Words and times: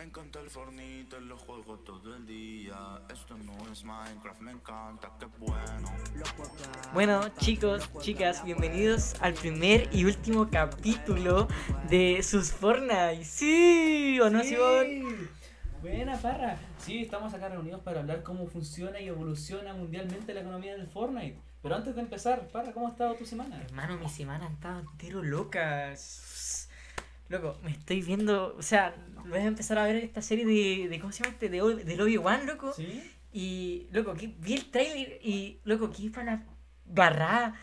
Me 0.00 0.06
encanta 0.06 0.40
el 0.40 0.48
fornito, 0.48 1.20
lo 1.20 1.36
juego 1.36 1.78
todo 1.80 2.16
el 2.16 2.24
día. 2.24 3.02
Esto 3.12 3.36
no 3.36 3.52
es 3.70 3.84
Minecraft, 3.84 4.40
me 4.40 4.52
encanta, 4.52 5.12
qué 5.20 5.26
bueno. 5.38 5.92
Bueno, 6.94 7.28
chicos, 7.36 7.86
chicas, 8.00 8.42
bienvenidos 8.42 9.20
al 9.20 9.34
primer 9.34 9.90
y 9.92 10.06
último 10.06 10.48
capítulo 10.48 11.48
de 11.90 12.22
sus 12.22 12.50
Fortnite. 12.50 13.26
Sí, 13.26 14.18
¿o 14.22 14.30
no, 14.30 14.42
Simón? 14.42 15.28
Buena, 15.82 16.16
Parra. 16.16 16.56
Sí, 16.78 17.02
estamos 17.02 17.34
acá 17.34 17.50
reunidos 17.50 17.82
para 17.82 18.00
hablar 18.00 18.22
cómo 18.22 18.46
funciona 18.46 19.00
y 19.00 19.08
evoluciona 19.08 19.74
mundialmente 19.74 20.32
la 20.32 20.40
economía 20.40 20.78
del 20.78 20.88
Fortnite. 20.88 21.38
Pero 21.60 21.76
antes 21.76 21.94
de 21.94 22.00
empezar, 22.00 22.48
Parra, 22.48 22.72
¿cómo 22.72 22.86
ha 22.86 22.90
estado 22.92 23.16
tu 23.16 23.26
semana? 23.26 23.60
Hermano, 23.64 23.98
mi 23.98 24.08
semana 24.08 24.46
ha 24.46 24.50
estado 24.50 24.80
entero 24.80 25.22
loca. 25.22 25.94
Loco, 27.30 27.56
me 27.62 27.70
estoy 27.70 28.02
viendo, 28.02 28.54
o 28.58 28.62
sea, 28.62 28.94
voy 29.26 29.38
a 29.38 29.44
empezar 29.44 29.78
a 29.78 29.84
ver 29.84 29.96
esta 29.96 30.20
serie 30.20 30.44
de, 30.44 30.88
de 30.88 31.00
¿cómo 31.00 31.12
se 31.12 31.22
llama 31.22 31.32
este? 31.34 31.48
De, 31.48 31.62
O- 31.62 31.74
del 31.74 32.00
Obi-Wan, 32.00 32.44
loco. 32.44 32.72
¿Sí? 32.72 33.10
Y, 33.32 33.86
loco, 33.92 34.12
que 34.14 34.26
vi 34.38 34.54
el 34.54 34.70
trailer 34.70 35.20
y, 35.22 35.60
loco, 35.64 35.90
que 35.90 36.10
para 36.10 36.24
la 36.36 36.42
barrada. 36.84 37.54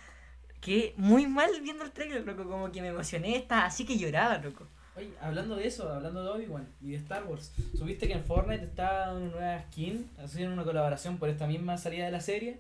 Que 0.62 0.94
muy 0.98 1.28
mal 1.28 1.52
viendo 1.62 1.84
el 1.84 1.92
trailer, 1.92 2.26
loco, 2.26 2.44
como 2.50 2.72
que 2.72 2.82
me 2.82 2.88
emocioné, 2.88 3.36
estaba 3.36 3.66
así 3.66 3.86
que 3.86 3.98
lloraba, 3.98 4.38
loco. 4.40 4.66
Oye, 4.96 5.12
hablando 5.22 5.56
de 5.58 5.68
eso, 5.68 5.92
hablando 5.92 6.24
de 6.24 6.30
Obi-Wan 6.30 6.68
y 6.82 6.92
de 6.92 6.96
Star 6.98 7.26
Wars, 7.26 7.52
¿subiste 7.78 8.08
que 8.08 8.14
en 8.14 8.24
Fortnite 8.24 8.64
está 8.64 9.14
una 9.14 9.28
nueva 9.30 9.62
skin? 9.64 10.10
Haciendo 10.18 10.54
una 10.54 10.64
colaboración 10.64 11.18
por 11.20 11.30
esta 11.30 11.46
misma 11.46 11.78
salida 11.78 12.06
de 12.06 12.12
la 12.12 12.22
serie. 12.22 12.60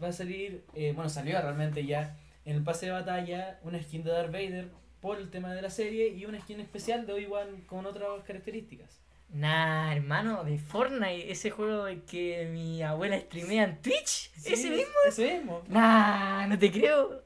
Va 0.00 0.08
a 0.08 0.12
salir, 0.12 0.62
eh, 0.74 0.92
bueno, 0.94 1.08
salió 1.10 1.40
realmente 1.40 1.84
ya 1.86 2.16
en 2.44 2.56
el 2.56 2.62
pase 2.62 2.86
de 2.86 2.92
batalla 2.92 3.58
una 3.64 3.82
skin 3.82 4.04
de 4.04 4.12
Darth 4.12 4.30
Vader 4.30 4.68
por 5.00 5.18
el 5.18 5.30
tema 5.30 5.54
de 5.54 5.62
la 5.62 5.70
serie 5.70 6.08
y 6.08 6.24
una 6.24 6.40
skin 6.40 6.60
especial 6.60 7.06
de 7.06 7.12
Obi-Wan 7.12 7.62
con 7.62 7.86
otras 7.86 8.08
características. 8.26 9.00
Nah, 9.30 9.94
hermano, 9.94 10.42
de 10.42 10.58
Fortnite, 10.58 11.30
ese 11.30 11.50
juego 11.50 11.84
de 11.84 12.02
que 12.02 12.48
mi 12.50 12.82
abuela 12.82 13.20
streamea 13.20 13.64
en 13.64 13.82
Twitch, 13.82 14.30
ese 14.44 14.70
mismo. 14.70 14.94
Ese 15.06 15.34
mismo. 15.34 15.62
Nah, 15.68 16.46
no 16.46 16.58
te 16.58 16.72
creo. 16.72 17.22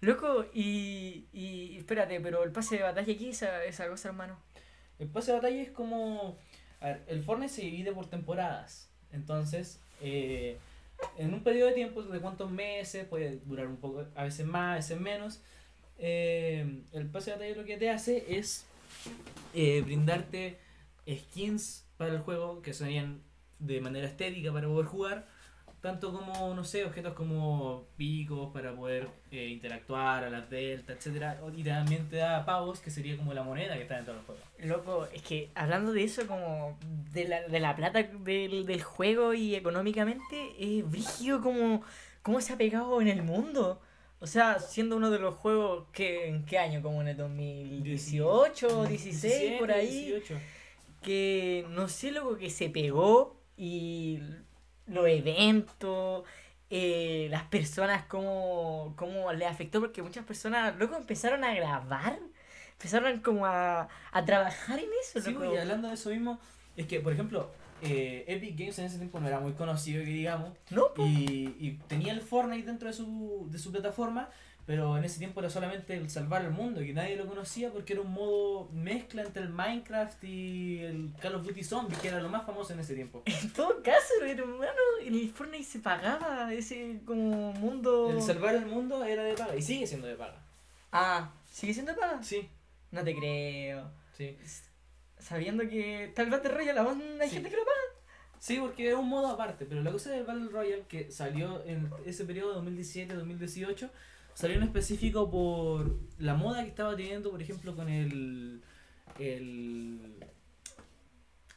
Loco, 0.00 0.46
y, 0.54 1.26
y 1.32 1.76
espérate, 1.76 2.20
pero 2.20 2.44
el 2.44 2.52
pase 2.52 2.76
de 2.76 2.82
batalla 2.84 3.12
aquí, 3.12 3.30
esa, 3.30 3.64
esa 3.64 3.88
cosa, 3.88 4.08
hermano. 4.08 4.38
El 4.98 5.08
pase 5.08 5.32
de 5.32 5.38
batalla 5.38 5.60
es 5.60 5.70
como. 5.70 6.38
A 6.80 6.86
ver, 6.86 7.02
el 7.08 7.24
Fortnite 7.24 7.52
se 7.52 7.62
divide 7.62 7.92
por 7.92 8.06
temporadas. 8.06 8.88
Entonces, 9.12 9.80
eh, 10.00 10.56
en 11.18 11.34
un 11.34 11.42
periodo 11.42 11.68
de 11.68 11.74
tiempo, 11.74 12.02
de 12.02 12.20
cuántos 12.20 12.50
meses, 12.50 13.06
puede 13.06 13.38
durar 13.44 13.66
un 13.66 13.76
poco, 13.76 14.06
a 14.14 14.24
veces 14.24 14.46
más, 14.46 14.72
a 14.72 14.76
veces 14.76 15.00
menos. 15.00 15.42
Eh, 16.00 16.82
el 16.92 17.06
pase 17.08 17.30
de 17.30 17.36
batalla 17.36 17.56
lo 17.56 17.64
que 17.64 17.76
te 17.76 17.90
hace 17.90 18.24
es 18.28 18.64
eh, 19.54 19.82
brindarte 19.82 20.58
skins 21.08 21.84
para 21.96 22.12
el 22.14 22.20
juego 22.20 22.62
que 22.62 22.72
serían 22.72 23.22
de 23.58 23.80
manera 23.80 24.06
estética 24.06 24.52
para 24.52 24.66
poder 24.66 24.86
jugar. 24.86 25.26
Tanto 25.82 26.12
como, 26.12 26.54
no 26.54 26.62
sé, 26.62 26.84
objetos 26.84 27.14
como 27.14 27.86
picos 27.96 28.52
para 28.52 28.74
poder 28.74 29.08
eh, 29.30 29.48
interactuar, 29.48 30.24
a 30.24 30.30
las 30.30 30.50
deltas, 30.50 30.96
etcétera 30.98 31.40
Y 31.56 31.64
también 31.64 32.06
te 32.10 32.16
da 32.16 32.44
pavos, 32.44 32.80
que 32.80 32.90
sería 32.90 33.16
como 33.16 33.32
la 33.32 33.42
moneda 33.42 33.76
que 33.76 33.82
está 33.82 33.96
dentro 33.96 34.12
del 34.12 34.22
juego. 34.24 34.40
Loco, 34.58 35.06
es 35.06 35.22
que 35.22 35.48
hablando 35.54 35.92
de 35.92 36.04
eso, 36.04 36.26
como 36.26 36.78
de 37.12 37.28
la, 37.28 37.48
de 37.48 37.60
la 37.60 37.74
plata 37.76 38.02
del, 38.02 38.66
del 38.66 38.82
juego 38.82 39.32
y 39.32 39.54
económicamente, 39.54 40.50
es 40.58 40.90
brígido 40.90 41.40
como, 41.40 41.82
cómo 42.22 42.42
se 42.42 42.52
ha 42.52 42.58
pegado 42.58 43.00
en 43.00 43.08
el 43.08 43.22
mundo. 43.22 43.80
O 44.20 44.26
sea, 44.26 44.58
siendo 44.58 44.96
uno 44.96 45.10
de 45.10 45.18
los 45.18 45.34
juegos 45.34 45.86
que 45.92 46.28
en 46.28 46.44
qué 46.44 46.58
año, 46.58 46.82
como 46.82 47.00
en 47.00 47.08
el 47.08 47.16
2018, 47.16 48.84
16, 48.84 49.58
por 49.58 49.72
ahí. 49.72 50.06
18. 50.06 50.34
que 51.02 51.66
no 51.70 51.88
sé 51.88 52.12
loco 52.12 52.36
que 52.36 52.50
se 52.50 52.68
pegó 52.68 53.40
y 53.56 54.20
los 54.86 55.08
eventos, 55.08 56.24
eh, 56.68 57.28
las 57.30 57.44
personas 57.44 58.04
cómo, 58.04 58.94
cómo 58.96 59.32
le 59.32 59.46
afectó, 59.46 59.80
porque 59.80 60.02
muchas 60.02 60.24
personas 60.24 60.76
luego 60.76 60.96
empezaron 60.96 61.42
a 61.42 61.54
grabar, 61.54 62.18
empezaron 62.80 63.20
como 63.20 63.44
a, 63.44 63.88
a 64.10 64.24
trabajar 64.24 64.78
en 64.78 64.88
eso. 65.02 65.20
Sí, 65.20 65.32
loco. 65.32 65.54
y 65.54 65.58
hablando 65.58 65.88
de 65.88 65.94
eso 65.94 66.08
mismo, 66.08 66.40
es 66.76 66.86
que, 66.86 67.00
por 67.00 67.12
ejemplo, 67.12 67.50
eh, 67.82 68.24
Epic 68.26 68.58
Games 68.58 68.78
en 68.78 68.86
ese 68.86 68.96
tiempo 68.96 69.20
no 69.20 69.28
era 69.28 69.38
muy 69.38 69.52
conocido, 69.52 70.02
que 70.02 70.10
digamos, 70.10 70.52
No, 70.70 70.88
y, 70.96 71.54
y 71.58 71.78
tenía 71.88 72.14
el 72.14 72.22
Fortnite 72.22 72.66
dentro 72.66 72.88
de 72.88 72.94
su, 72.94 73.48
de 73.50 73.58
su 73.58 73.70
plataforma, 73.70 74.30
pero 74.64 74.96
en 74.96 75.04
ese 75.04 75.18
tiempo 75.18 75.40
era 75.40 75.50
solamente 75.50 75.94
el 75.94 76.08
salvar 76.08 76.42
el 76.42 76.52
mundo, 76.52 76.80
que 76.80 76.94
nadie 76.94 77.16
lo 77.16 77.26
conocía 77.26 77.70
porque 77.70 77.92
era 77.92 78.00
un 78.00 78.12
modo 78.12 78.70
mezcla 78.72 79.22
entre 79.22 79.42
el 79.42 79.50
Minecraft 79.50 80.24
y 80.24 80.78
el 80.78 81.12
Call 81.20 81.34
of 81.34 81.44
Duty 81.44 81.62
Zombie, 81.62 81.96
que 82.00 82.08
era 82.08 82.22
lo 82.22 82.30
más 82.30 82.46
famoso 82.46 82.72
en 82.72 82.80
ese 82.80 82.94
tiempo. 82.94 83.22
En 83.26 83.50
todo 83.50 83.82
caso, 83.82 84.14
hermano, 84.26 84.72
el 85.04 85.30
Fortnite 85.30 85.64
se 85.64 85.80
pagaba 85.80 86.50
ese 86.54 87.00
como 87.04 87.52
mundo... 87.52 88.10
El 88.10 88.22
salvar 88.22 88.54
el 88.54 88.64
mundo 88.64 89.04
era 89.04 89.22
de 89.22 89.34
paga, 89.34 89.54
y 89.54 89.60
sigue 89.60 89.86
siendo 89.86 90.06
de 90.06 90.14
paga. 90.14 90.40
Ah, 90.92 91.30
¿sigue 91.50 91.74
siendo 91.74 91.94
paga? 91.94 92.22
Sí, 92.22 92.48
No 92.90 93.04
te 93.04 93.14
creo. 93.14 93.90
sí. 94.16 94.36
Sabiendo 95.18 95.68
que 95.68 96.04
está 96.04 96.22
el 96.22 96.30
Battle 96.30 96.50
Royale, 96.50 96.80
aún 96.80 97.02
hay 97.20 97.28
Sí. 97.28 97.34
gente 97.34 97.50
que 97.50 97.56
lo 97.56 97.64
paga. 97.64 97.76
Sí, 98.38 98.56
porque 98.58 98.88
es 98.88 98.94
un 98.94 99.06
modo 99.08 99.26
aparte, 99.28 99.66
pero 99.66 99.82
la 99.82 99.92
cosa 99.92 100.10
del 100.10 100.24
Battle 100.24 100.48
Royale 100.48 100.84
que 100.88 101.10
salió 101.10 101.62
en 101.66 101.90
ese 102.06 102.24
periodo 102.24 102.54
2017-2018 102.54 103.90
salió 104.32 104.56
en 104.56 104.62
específico 104.62 105.30
por 105.30 105.98
la 106.18 106.32
moda 106.34 106.62
que 106.62 106.70
estaba 106.70 106.96
teniendo, 106.96 107.30
por 107.30 107.42
ejemplo, 107.42 107.76
con 107.76 107.88
el 107.90 108.62
el 109.18 110.14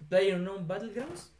PlayerUnknown 0.09 0.67
Battlegrounds. 0.67 1.32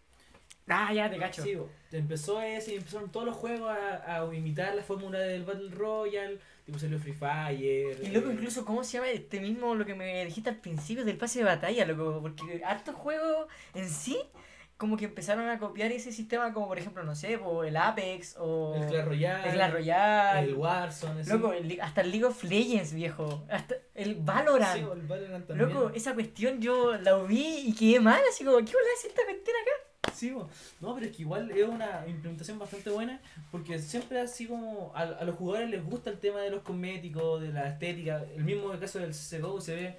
Ah, 0.68 0.94
ya 0.94 1.09
te 1.09 1.18
cacho. 1.18 1.44
Sí, 1.44 1.57
empezó 1.91 2.41
ese 2.41 2.74
y 2.74 2.78
empezaron 2.78 3.12
todos 3.12 3.25
los 3.25 3.35
juegos 3.35 3.69
a, 3.69 4.22
a 4.22 4.34
imitar 4.35 4.74
la 4.75 4.84
fórmula 4.84 5.19
del 5.19 5.44
Battle 5.44 5.69
Royale, 5.72 6.40
tipo 6.66 6.79
salió 6.79 6.97
Free 7.00 7.13
Fire. 7.13 8.00
Y 8.01 8.07
luego 8.09 8.29
eh, 8.29 8.34
incluso, 8.34 8.63
¿cómo 8.63 8.84
se 8.84 8.94
llama 8.94 9.09
este 9.09 9.40
mismo, 9.41 9.75
lo 9.75 9.85
que 9.85 9.94
me 9.96 10.24
dijiste 10.25 10.50
al 10.50 10.57
principio 10.57 11.03
del 11.03 11.18
pase 11.18 11.40
de 11.40 11.46
batalla, 11.46 11.85
loco? 11.85 12.19
Porque 12.22 12.62
hartos 12.63 12.96
juegos 12.96 13.47
en 13.74 13.90
sí, 13.90 14.18
como 14.78 14.96
que 14.97 15.06
empezaron 15.06 15.50
a 15.50 15.59
copiar 15.59 15.91
ese 15.91 16.12
sistema, 16.12 16.53
como 16.53 16.68
por 16.68 16.80
ejemplo, 16.80 17.03
no 17.03 17.13
sé, 17.16 17.38
o 17.38 17.63
el 17.66 17.75
Apex, 17.78 18.38
o 18.40 18.75
el 18.75 18.88
Clash 18.90 19.06
Royale, 19.06 19.47
el 19.50 19.53
Clash 19.56 19.72
Royale, 19.72 20.47
el 20.50 20.56
Warzone, 20.56 21.22
así. 21.22 21.30
loco, 21.30 21.53
el 21.53 21.80
hasta 21.81 22.01
el 22.01 22.12
League 22.12 22.25
of 22.25 22.44
Legends, 22.44 22.94
viejo, 22.94 23.45
hasta 23.50 23.75
el 23.94 24.16
Valorant. 24.16 24.75
Sí, 24.78 24.85
el 24.94 25.01
Valorant 25.07 25.45
también. 25.45 25.69
loco, 25.69 25.91
esa 25.94 26.13
cuestión 26.13 26.62
yo 26.62 26.95
la 26.97 27.18
vi 27.18 27.66
y 27.68 27.74
quedé 27.74 28.00
mal, 28.00 28.22
así 28.30 28.44
como, 28.45 28.57
¿qué 28.57 28.72
hola 28.72 28.88
es 28.97 29.06
esta 29.06 29.24
cuestión 29.24 29.56
acá? 29.62 29.90
No, 30.79 30.94
pero 30.94 31.06
es 31.06 31.16
que 31.16 31.23
igual 31.23 31.51
es 31.51 31.67
una 31.67 32.06
implementación 32.07 32.59
bastante 32.59 32.89
buena 32.89 33.19
porque 33.51 33.79
siempre 33.79 34.19
así 34.19 34.47
como 34.47 34.91
a, 34.95 35.01
a 35.01 35.23
los 35.23 35.35
jugadores 35.35 35.69
les 35.69 35.84
gusta 35.84 36.09
el 36.09 36.19
tema 36.19 36.39
de 36.41 36.50
los 36.50 36.61
cosméticos, 36.61 37.41
de 37.41 37.51
la 37.51 37.67
estética. 37.69 38.23
El 38.35 38.44
mismo 38.44 38.69
caso 38.79 39.00
del 39.00 39.12
CSGO 39.12 39.62
se 39.62 39.75
ve 39.75 39.97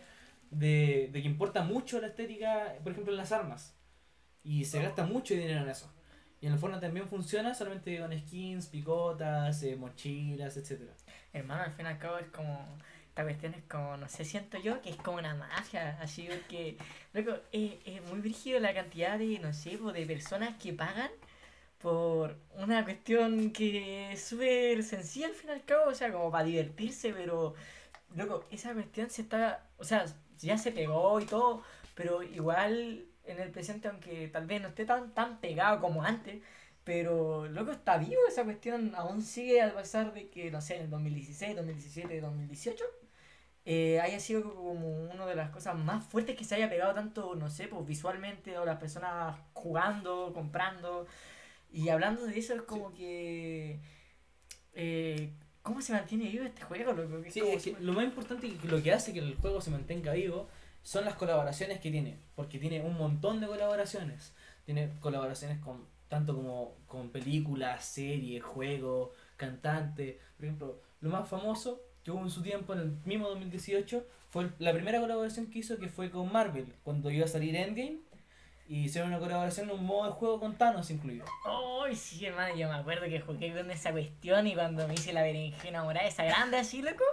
de, 0.51 1.11
de 1.13 1.23
que 1.23 1.29
importa 1.29 1.63
mucho 1.63 2.01
la 2.01 2.09
estética, 2.09 2.75
por 2.83 2.93
ejemplo, 2.93 3.13
en 3.13 3.19
las 3.19 3.33
armas. 3.33 3.75
Y 4.43 4.65
se 4.65 4.83
gasta 4.83 5.05
mucho 5.07 5.35
dinero 5.35 5.63
en 5.63 5.69
eso. 5.71 5.91
Y 6.41 6.47
en 6.47 6.53
el 6.53 6.59
Fortnite 6.59 6.87
también 6.87 7.09
funciona 7.09 7.55
solamente 7.55 7.99
con 7.99 8.13
skins, 8.19 8.67
picotas, 8.67 9.63
eh, 9.63 9.77
mochilas, 9.77 10.57
etcétera. 10.59 10.93
Hermano, 11.33 11.63
al 11.63 11.73
fin 11.73 11.87
y 11.87 11.89
al 11.89 11.99
cabo 11.99 12.19
es 12.19 12.27
como. 12.29 12.77
Esta 13.15 13.23
cuestión 13.23 13.55
es 13.55 13.63
como, 13.71 13.97
no 13.97 14.09
sé, 14.09 14.25
siento 14.25 14.59
yo 14.59 14.83
que 14.83 14.91
es 14.91 14.97
como 14.97 15.19
una 15.19 15.37
mafia, 15.37 15.97
así 16.01 16.27
porque, 16.29 16.77
loco, 17.13 17.39
es, 17.53 17.75
es 17.87 18.03
muy 18.11 18.19
brígido 18.19 18.59
la 18.59 18.75
cantidad 18.75 19.17
de, 19.17 19.39
no 19.39 19.53
sé, 19.53 19.79
de 19.79 20.05
personas 20.05 20.57
que 20.61 20.73
pagan 20.73 21.13
por 21.79 22.37
una 22.57 22.83
cuestión 22.83 23.53
que 23.53 24.11
es 24.13 24.25
súper 24.25 24.83
sencilla 24.83 25.29
al 25.29 25.35
fin 25.35 25.51
y 25.51 25.53
al 25.53 25.65
cabo, 25.65 25.91
o 25.91 25.95
sea, 25.95 26.13
como 26.13 26.29
para 26.33 26.43
divertirse, 26.43 27.13
pero, 27.13 27.55
loco, 28.17 28.47
esa 28.51 28.75
cuestión 28.75 29.09
se 29.11 29.23
está, 29.23 29.65
o 29.79 29.85
sea, 29.85 30.07
ya 30.41 30.59
se 30.59 30.73
pegó 30.73 31.21
y 31.21 31.27
todo, 31.27 31.63
pero 31.95 32.21
igual 32.25 33.07
en 33.27 33.39
el 33.39 33.53
presente, 33.53 33.87
aunque 33.87 34.27
tal 34.27 34.47
vez 34.47 34.61
no 34.61 34.69
esté 34.69 34.87
tan, 34.87 35.15
tan 35.15 35.39
pegado 35.41 35.81
como 35.81 36.03
antes, 36.03 36.43
pero, 36.83 37.47
loco, 37.47 37.71
está 37.71 37.97
vivo 37.97 38.23
esa 38.29 38.43
cuestión, 38.43 38.93
aún 38.97 39.23
sigue 39.23 39.63
a 39.63 39.73
pesar 39.73 40.13
de 40.13 40.29
que, 40.31 40.51
no 40.51 40.61
sé, 40.61 40.79
en 40.79 40.83
el 40.83 40.91
2016, 40.91 41.55
2017, 41.55 42.21
2018, 42.21 42.85
eh, 43.65 44.01
haya 44.01 44.21
sido 44.21 44.43
como 44.55 45.05
una 45.07 45.27
de 45.27 45.35
las 45.37 45.51
cosas 45.51 45.77
más 45.77 46.05
fuertes 46.05 46.37
que 46.37 46.45
se 46.45 46.55
haya 46.57 46.69
pegado 46.71 46.95
tanto, 46.95 47.35
no 47.37 47.51
sé, 47.51 47.69
pues 47.69 47.87
visualmente, 47.87 48.59
o 48.59 48.65
las 48.65 48.79
personas 48.79 49.37
jugando, 49.55 50.33
comprando. 50.35 51.07
Y 51.73 51.89
hablando 51.91 52.27
de 52.27 52.39
eso, 52.39 52.55
es 52.55 52.63
como 52.63 52.93
que... 52.95 53.81
eh, 54.75 55.33
¿Cómo 55.63 55.81
se 55.81 55.93
mantiene 55.95 56.29
vivo 56.29 56.45
este 56.45 56.63
juego? 56.63 56.95
Que 57.23 57.31
Sí, 57.31 57.41
es 57.41 57.63
que 57.65 57.77
lo 57.81 57.95
más 57.95 58.05
importante 58.05 58.47
y 58.47 58.59
lo 58.65 58.83
que 58.83 58.93
hace 58.93 59.13
que 59.15 59.21
el 59.21 59.35
juego 59.37 59.61
se 59.63 59.71
mantenga 59.71 60.13
vivo 60.13 60.49
son 60.83 61.07
las 61.07 61.15
colaboraciones 61.15 61.81
que 61.81 61.91
tiene, 61.91 62.19
porque 62.35 62.59
tiene 62.59 62.83
un 62.83 62.97
montón 62.99 63.41
de 63.41 63.47
colaboraciones. 63.47 64.35
Tiene 64.67 64.91
colaboraciones 65.01 65.59
con 65.61 65.87
tanto 66.09 66.37
como 66.37 66.77
con 66.87 67.11
películas, 67.11 67.85
series, 67.87 68.43
juegos, 68.43 69.11
cantantes. 69.37 70.17
Por 70.37 70.45
ejemplo, 70.45 70.83
lo 71.01 71.11
más 71.11 71.29
famoso 71.29 71.81
que 72.05 72.11
hubo 72.11 72.23
en 72.23 72.31
su 72.31 72.43
tiempo, 72.43 72.75
en 72.75 72.81
el 72.81 72.91
mismo 73.05 73.29
2018, 73.29 74.07
fue 74.31 74.51
la 74.59 74.73
primera 74.73 75.01
colaboración 75.01 75.47
que 75.47 75.61
hizo 75.61 75.79
que 75.79 75.89
fue 75.89 76.11
con 76.11 76.31
Marvel, 76.31 76.67
cuando 76.83 77.11
iba 77.11 77.25
a 77.25 77.29
salir 77.29 77.57
Endgame. 77.57 77.99
Y 78.67 78.85
hicieron 78.85 79.11
una 79.11 79.19
colaboración 79.19 79.69
en 79.69 79.77
un 79.77 79.85
modo 79.85 80.07
de 80.07 80.13
juego 80.13 80.41
con 80.41 80.57
Thanos 80.57 80.91
incluido. 80.91 81.27
Ay, 81.45 81.95
sí, 81.95 82.25
hermano, 82.25 82.57
yo 82.57 82.67
me 82.69 82.77
acuerdo 82.77 83.05
que 83.07 83.21
jugué 83.21 83.53
con 83.53 83.71
esa 83.71 83.93
cuestión 83.93 84.47
y 84.47 84.55
cuando 84.55 84.89
me 84.89 84.95
hice 84.95 85.13
la 85.13 85.23
berenjena 85.23 85.85
morada, 85.85 86.09
esa 86.09 86.25
grande 86.25 86.57
así, 86.57 86.81
loco, 86.81 87.05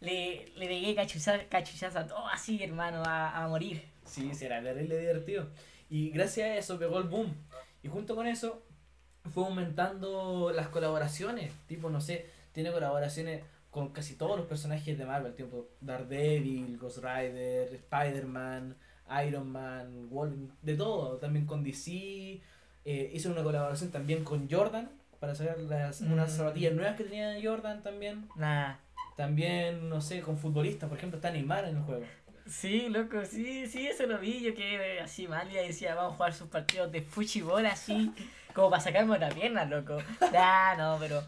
le, 0.00 0.46
le 0.56 0.66
pegué 0.66 0.94
cachuzazo 0.94 1.98
a 1.98 2.06
todo 2.06 2.26
así, 2.28 2.62
hermano, 2.62 3.02
a, 3.04 3.36
a 3.36 3.48
morir. 3.48 3.82
Sí, 4.04 4.30
era 4.40 4.62
terrible 4.62 4.98
divertido. 4.98 5.50
Y 5.90 6.08
gracias 6.10 6.48
a 6.48 6.56
eso 6.56 6.78
pegó 6.78 6.98
el 6.98 7.04
boom. 7.04 7.34
Y 7.82 7.88
junto 7.88 8.16
con 8.16 8.26
eso 8.26 8.62
fue 9.32 9.44
aumentando 9.44 10.52
las 10.54 10.68
colaboraciones. 10.68 11.52
Tipo, 11.66 11.90
no 11.90 12.00
sé, 12.00 12.30
tiene 12.52 12.72
colaboraciones 12.72 13.42
con 13.70 13.90
casi 13.90 14.14
todos 14.14 14.36
los 14.36 14.46
personajes 14.46 14.96
de 14.98 15.04
Marvel. 15.04 15.34
Tipo 15.34 15.68
Daredevil, 15.80 16.78
Ghost 16.78 16.98
Rider, 16.98 17.72
Spider-Man, 17.74 18.76
Iron 19.26 19.50
Man, 19.50 20.08
Wolverine, 20.10 20.50
de 20.62 20.74
todo. 20.76 21.16
También 21.18 21.46
con 21.46 21.62
DC. 21.62 22.40
Eh, 22.84 23.10
hizo 23.12 23.30
una 23.30 23.42
colaboración 23.42 23.90
también 23.90 24.24
con 24.24 24.48
Jordan 24.50 24.90
para 25.20 25.34
sacar 25.34 25.58
las, 25.58 26.00
unas 26.00 26.32
Mm. 26.32 26.36
zapatillas 26.36 26.72
nuevas 26.74 26.96
que 26.96 27.04
tenía 27.04 27.34
Jordan 27.42 27.82
también. 27.82 28.28
Nada. 28.36 28.80
También, 29.16 29.88
no 29.88 30.00
sé, 30.00 30.20
con 30.20 30.38
futbolistas, 30.38 30.88
por 30.88 30.96
ejemplo, 30.96 31.16
está 31.18 31.30
Neymar 31.30 31.64
en 31.64 31.76
el 31.78 31.82
juego. 31.82 32.04
Sí, 32.46 32.88
loco, 32.88 33.24
sí, 33.26 33.66
sí, 33.66 33.86
eso 33.88 34.06
lo 34.06 34.18
vi. 34.18 34.40
Yo 34.40 34.54
quedé 34.54 35.00
así 35.00 35.26
mal 35.28 35.50
y 35.50 35.54
decía, 35.54 35.94
vamos 35.96 36.12
a 36.14 36.16
jugar 36.16 36.32
sus 36.34 36.48
partidos 36.48 36.90
de 36.92 37.02
fuchibol 37.02 37.66
así, 37.66 38.10
como 38.54 38.70
para 38.70 38.80
sacarme 38.82 39.18
la 39.18 39.28
pierna, 39.28 39.64
loco. 39.66 39.98
Ah, 40.34 40.74
no, 40.78 40.96
pero 41.00 41.22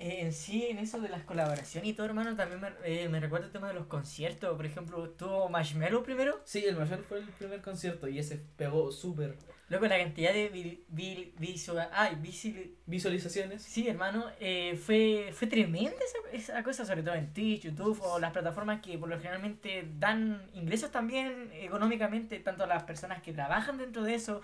eh, 0.00 0.22
en 0.22 0.32
sí, 0.32 0.66
en 0.66 0.78
eso 0.78 0.98
de 1.00 1.08
las 1.08 1.22
colaboraciones 1.24 1.90
y 1.90 1.92
todo, 1.94 2.06
hermano, 2.06 2.34
también 2.34 2.60
me, 2.60 2.70
eh, 2.84 3.08
me 3.08 3.20
recuerda 3.20 3.46
el 3.46 3.52
tema 3.52 3.68
de 3.68 3.74
los 3.74 3.86
conciertos. 3.86 4.56
Por 4.56 4.66
ejemplo, 4.66 5.10
tuvo 5.10 5.48
Marshmello 5.48 6.02
primero. 6.02 6.40
Sí, 6.44 6.64
el 6.64 6.76
Marshall 6.76 7.04
fue 7.04 7.18
el 7.18 7.28
primer 7.28 7.60
concierto 7.62 8.08
y 8.08 8.18
ese 8.18 8.40
pegó 8.56 8.90
súper. 8.90 9.36
Loco, 9.68 9.86
la 9.86 9.98
cantidad 9.98 10.32
de 10.32 10.48
vi- 10.48 10.84
vi- 10.88 11.32
visual, 11.38 11.88
ay, 11.92 12.16
visi- 12.20 12.72
Visualizaciones. 12.86 13.62
Sí, 13.62 13.86
hermano, 13.86 14.24
eh, 14.40 14.76
fue, 14.84 15.30
fue 15.32 15.46
tremenda 15.46 15.92
esa, 16.32 16.52
esa 16.54 16.62
cosa, 16.64 16.84
sobre 16.84 17.04
todo 17.04 17.14
en 17.14 17.32
Twitch, 17.32 17.62
YouTube 17.62 18.00
o 18.02 18.18
las 18.18 18.32
plataformas 18.32 18.80
que 18.80 18.98
por 18.98 19.08
lo 19.08 19.16
generalmente 19.20 19.86
dan 19.98 20.42
ingresos 20.54 20.90
también 20.90 21.50
económicamente, 21.52 22.40
tanto 22.40 22.64
a 22.64 22.66
las 22.66 22.82
personas 22.82 23.22
que 23.22 23.32
trabajan 23.32 23.78
dentro 23.78 24.02
de 24.02 24.14
eso 24.16 24.40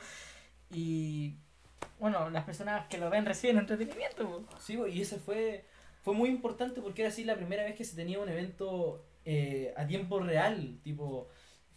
y, 0.70 1.38
bueno, 1.98 2.30
las 2.30 2.44
personas 2.44 2.86
que 2.88 2.98
lo 2.98 3.10
ven 3.10 3.26
reciben 3.26 3.58
entretenimiento. 3.58 4.44
Sí, 4.58 4.78
y 4.92 5.00
ese 5.00 5.18
fue, 5.18 5.64
fue 6.02 6.14
muy 6.14 6.28
importante 6.28 6.80
porque 6.80 7.02
era 7.02 7.10
así 7.10 7.24
la 7.24 7.36
primera 7.36 7.64
vez 7.64 7.74
que 7.74 7.84
se 7.84 7.96
tenía 7.96 8.18
un 8.18 8.28
evento 8.28 9.04
eh, 9.24 9.72
a 9.76 9.86
tiempo 9.86 10.20
real, 10.20 10.78
tipo, 10.82 11.28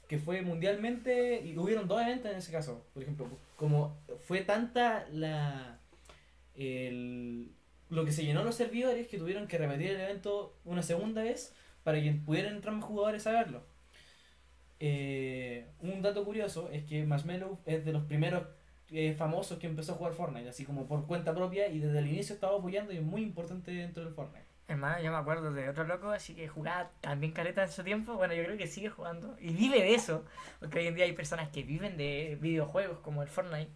que 0.08 0.18
fue 0.18 0.42
mundialmente, 0.42 1.42
y 1.46 1.58
hubieron 1.58 1.88
dos 1.88 2.02
eventos 2.02 2.32
en 2.32 2.38
ese 2.38 2.52
caso, 2.52 2.86
por 2.94 3.04
ejemplo, 3.04 3.28
como 3.56 3.98
fue 4.28 4.42
tanta 4.42 5.08
la... 5.12 5.80
El, 6.56 7.52
lo 7.90 8.06
que 8.06 8.12
se 8.12 8.24
llenó 8.24 8.44
los 8.44 8.56
servidores 8.56 9.08
que 9.08 9.18
tuvieron 9.18 9.48
que 9.48 9.58
repetir 9.58 9.92
el 9.92 10.02
evento 10.02 10.56
una 10.66 10.84
segunda 10.84 11.24
vez 11.24 11.56
para 11.84 12.02
que 12.02 12.12
pudieran 12.12 12.56
entrar 12.56 12.76
más 12.76 12.86
jugadores 12.86 13.26
a 13.26 13.32
verlo. 13.32 13.64
Eh, 14.80 15.66
un 15.82 16.02
dato 16.02 16.24
curioso 16.24 16.70
es 16.72 16.84
que 16.84 17.04
Marshmello 17.04 17.58
es 17.66 17.84
de 17.84 17.92
los 17.92 18.04
primeros 18.04 18.44
eh, 18.92 19.14
famosos 19.18 19.60
que 19.60 19.68
empezó 19.68 19.94
a 19.94 19.96
jugar 19.96 20.14
Fortnite, 20.14 20.50
así 20.50 20.66
como 20.66 20.86
por 20.88 21.06
cuenta 21.06 21.34
propia 21.34 21.68
y 21.68 21.80
desde 21.80 22.00
el 22.00 22.08
inicio 22.08 22.34
estaba 22.34 22.58
apoyando 22.58 22.92
y 22.92 22.98
es 22.98 23.04
muy 23.04 23.22
importante 23.22 23.72
dentro 23.72 24.04
del 24.04 24.14
Fortnite. 24.14 24.46
Hermano, 24.68 25.02
yo 25.02 25.12
me 25.12 25.18
acuerdo 25.18 25.52
de 25.52 25.68
otro 25.68 25.84
loco, 25.86 26.12
así 26.12 26.36
que 26.36 26.48
jugaba 26.48 26.92
también 27.02 27.34
careta 27.34 27.64
en 27.64 27.72
su 27.72 27.84
tiempo. 27.84 28.14
Bueno, 28.14 28.36
yo 28.36 28.44
creo 28.44 28.56
que 28.56 28.68
sigue 28.68 28.90
jugando 28.90 29.36
y 29.40 29.50
vive 29.52 29.82
de 29.82 29.96
eso, 29.96 30.26
porque 30.60 30.80
hoy 30.80 30.88
en 30.88 30.96
día 30.96 31.06
hay 31.06 31.14
personas 31.14 31.50
que 31.50 31.64
viven 31.64 31.98
de 31.98 32.38
videojuegos 32.40 33.00
como 33.00 33.24
el 33.24 33.30
Fortnite. 33.30 33.72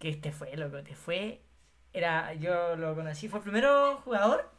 Que 0.00 0.08
este 0.08 0.32
fue, 0.32 0.56
loco, 0.56 0.82
te 0.82 0.94
fue. 0.94 1.40
Era, 1.92 2.34
yo 2.34 2.76
lo 2.76 2.94
conocí, 2.94 3.28
fue 3.28 3.38
el 3.38 3.44
primero 3.44 3.98
jugador 3.98 4.50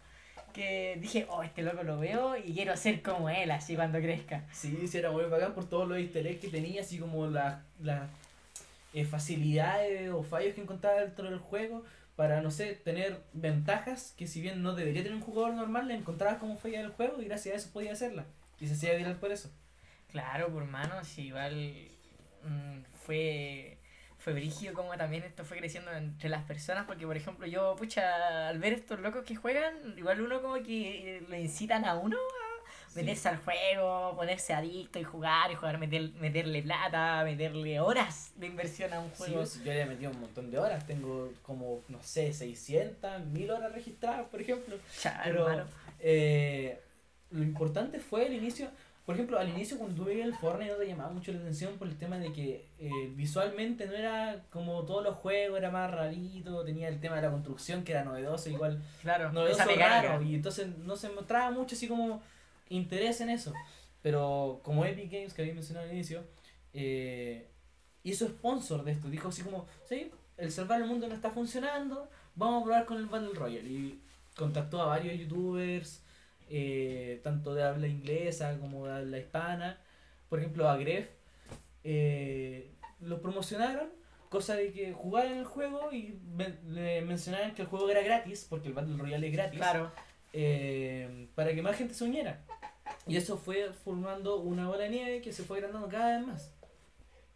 que 0.54 0.98
dije, 1.00 1.28
oh, 1.30 1.44
este 1.44 1.62
loco 1.62 1.84
lo 1.84 2.00
veo 2.00 2.36
y 2.36 2.54
quiero 2.54 2.76
ser 2.76 3.02
como 3.02 3.30
él, 3.30 3.52
así 3.52 3.76
cuando 3.76 4.00
crezca. 4.00 4.46
Sí, 4.52 4.88
sí, 4.88 4.98
era 4.98 5.12
muy 5.12 5.26
bacán 5.26 5.54
por 5.54 5.70
todos 5.70 5.88
los 5.88 6.00
easter 6.00 6.26
eggs 6.26 6.42
que 6.42 6.48
tenía, 6.48 6.82
así 6.82 6.98
como 6.98 7.28
las 7.28 7.62
las, 7.80 8.10
eh, 8.98 9.06
facilidades 9.06 10.10
o 10.10 10.24
fallos 10.24 10.56
que 10.56 10.62
encontraba 10.62 11.02
dentro 11.02 11.30
del 11.30 11.38
juego 11.38 11.86
para, 12.16 12.42
no 12.42 12.50
sé, 12.50 12.74
tener 12.74 13.22
ventajas 13.32 14.16
que 14.18 14.26
si 14.26 14.42
bien 14.42 14.64
no 14.64 14.74
debería 14.74 15.04
tener 15.04 15.16
un 15.16 15.24
jugador 15.24 15.54
normal, 15.54 15.88
le 15.88 15.94
encontrabas 15.94 16.40
como 16.40 16.58
falla 16.58 16.80
del 16.80 16.90
juego 16.90 17.22
y 17.22 17.26
gracias 17.26 17.54
a 17.54 17.58
eso 17.60 17.70
podía 17.72 17.92
hacerla. 17.92 18.26
Y 18.60 18.66
se 18.66 18.74
hacía 18.74 18.96
viral 18.96 19.18
por 19.18 19.32
eso. 19.32 19.52
Claro, 20.10 20.52
por 20.52 20.66
mano, 20.66 21.04
sí, 21.04 21.28
igual 21.28 21.90
mm, 22.44 22.80
fue, 23.06 23.78
fue 24.18 24.34
brígido 24.34 24.74
como 24.74 24.98
también 24.98 25.24
esto 25.24 25.46
fue 25.46 25.58
creciendo 25.58 25.92
entre 25.92 26.30
las 26.30 26.44
personas, 26.44 26.86
porque 26.86 27.06
por 27.06 27.18
ejemplo 27.18 27.46
yo, 27.46 27.76
pucha, 27.76 28.48
al 28.48 28.58
ver 28.58 28.74
estos 28.74 29.00
locos 29.00 29.24
que 29.24 29.36
juegan, 29.36 29.76
igual 29.96 30.22
uno 30.22 30.42
como 30.42 30.56
que 30.64 31.18
eh, 31.18 31.22
lo 31.30 31.36
incitan 31.36 31.86
a 31.86 31.96
uno 31.96 32.18
a 32.18 32.47
meterse 33.02 33.30
al 33.30 33.38
juego, 33.38 34.16
ponerse 34.16 34.54
adicto 34.54 35.00
y 35.00 35.04
jugar, 35.04 35.52
y 35.52 35.56
jugar, 35.56 35.78
meter, 35.78 36.12
meterle 36.20 36.62
plata, 36.62 37.24
meterle 37.24 37.80
horas 37.80 38.32
de 38.36 38.48
inversión 38.48 38.94
a 38.94 39.00
un 39.00 39.10
Sí, 39.12 39.18
juego. 39.18 39.36
pues, 39.38 39.58
yo 39.64 39.72
ya 39.74 39.82
he 39.84 39.86
metido 39.86 40.12
un 40.12 40.20
montón 40.22 40.52
de 40.52 40.60
horas, 40.60 40.86
tengo 40.86 41.32
como, 41.42 41.82
no 41.90 42.02
sé, 42.02 42.34
600, 42.34 43.26
1000 43.28 43.52
horas 43.52 43.72
registradas, 43.72 44.28
por 44.28 44.42
ejemplo. 44.42 44.78
Cha, 45.02 45.22
Pero 45.24 45.48
eh, 46.00 46.80
lo 47.32 47.44
importante 47.44 48.00
fue 48.00 48.28
el 48.28 48.34
inicio. 48.34 48.70
Por 49.06 49.16
ejemplo, 49.16 49.40
al 49.40 49.48
inicio 49.48 49.78
cuando 49.78 49.96
tú 49.96 50.04
veías 50.04 50.28
el 50.28 50.36
Fortnite 50.36 50.74
no 50.74 50.78
te 50.80 50.86
llamaba 50.88 51.10
mucho 51.10 51.32
la 51.32 51.40
atención 51.40 51.78
por 51.78 51.88
el 51.88 51.98
tema 51.98 52.18
de 52.18 52.34
que 52.34 52.68
eh, 52.78 52.90
visualmente 53.16 53.86
no 53.86 53.94
era 53.94 54.44
como 54.50 54.84
todos 54.84 55.02
los 55.02 55.16
juegos, 55.16 55.58
era 55.58 55.72
más 55.72 55.90
rarito, 55.90 56.66
tenía 56.66 56.90
el 56.90 57.00
tema 57.00 57.16
de 57.16 57.22
la 57.22 57.32
construcción 57.32 57.86
que 57.86 57.94
era 57.94 58.04
novedoso, 58.04 58.50
igual 58.50 58.82
Claro, 59.02 59.32
novedoso 59.32 59.64
raro, 59.78 60.22
y 60.24 60.36
entonces 60.36 60.68
no 60.80 60.98
se 60.98 61.08
mostraba 61.08 61.52
mucho 61.52 61.76
así 61.76 61.88
como 61.88 62.22
interés 62.70 63.22
en 63.22 63.30
eso. 63.30 63.54
Pero 64.02 64.62
como 64.64 64.86
Epic 64.86 65.12
Games, 65.12 65.34
que 65.34 65.42
había 65.42 65.54
mencionado 65.54 65.88
al 65.88 65.94
inicio, 65.94 66.24
eh, 66.74 67.48
hizo 68.04 68.28
sponsor 68.28 68.84
de 68.84 68.92
esto, 68.94 69.10
dijo 69.10 69.30
así 69.30 69.42
como, 69.42 69.68
sí, 69.88 70.12
el 70.38 70.52
salvar 70.52 70.82
el 70.82 70.88
mundo 70.88 71.08
no 71.08 71.16
está 71.16 71.32
funcionando, 71.32 72.10
vamos 72.36 72.62
a 72.62 72.66
probar 72.66 72.86
con 72.86 72.98
el 72.98 73.08
Battle 73.08 73.34
Royale. 73.34 73.68
Y 73.70 74.02
contactó 74.36 74.82
a 74.82 74.86
varios 74.86 75.18
youtubers, 75.20 76.04
eh, 76.50 77.20
tanto 77.24 77.54
de 77.56 77.64
habla 77.64 77.88
inglesa 77.88 78.58
como 78.60 78.86
de 78.88 78.94
habla 78.94 79.18
hispana. 79.18 79.82
Por 80.30 80.40
ejemplo, 80.40 80.70
a 80.70 80.78
Gref, 80.78 81.10
eh, 81.84 82.72
los 83.02 83.20
promocionaron, 83.20 83.90
cosa 84.30 84.56
de 84.56 84.72
que 84.72 84.94
jugaran 84.94 85.38
el 85.38 85.46
juego 85.46 85.92
y 85.92 86.20
men- 86.36 86.60
le 86.68 87.02
mencionaran 87.02 87.56
que 87.56 87.64
el 87.64 87.68
juego 87.68 87.90
era 87.90 88.02
gratis, 88.02 88.46
porque 88.50 88.68
el 88.68 88.74
Battle 88.74 88.98
Royale 88.98 89.28
es 89.28 89.34
gratis, 89.34 89.60
Claro. 89.60 89.92
eh, 90.34 91.28
para 91.36 91.54
que 91.54 91.62
más 91.62 91.76
gente 91.78 91.94
se 91.94 92.04
uniera. 92.04 92.44
Y 93.08 93.18
eso 93.18 93.38
fue 93.38 93.72
formando 93.72 94.38
una 94.38 94.68
bola 94.68 94.84
de 94.84 94.90
nieve 94.90 95.22
que 95.22 95.32
se 95.32 95.44
fue 95.44 95.58
agrandando 95.58 95.88
cada 95.88 96.18
vez 96.18 96.28
más. 96.28 96.54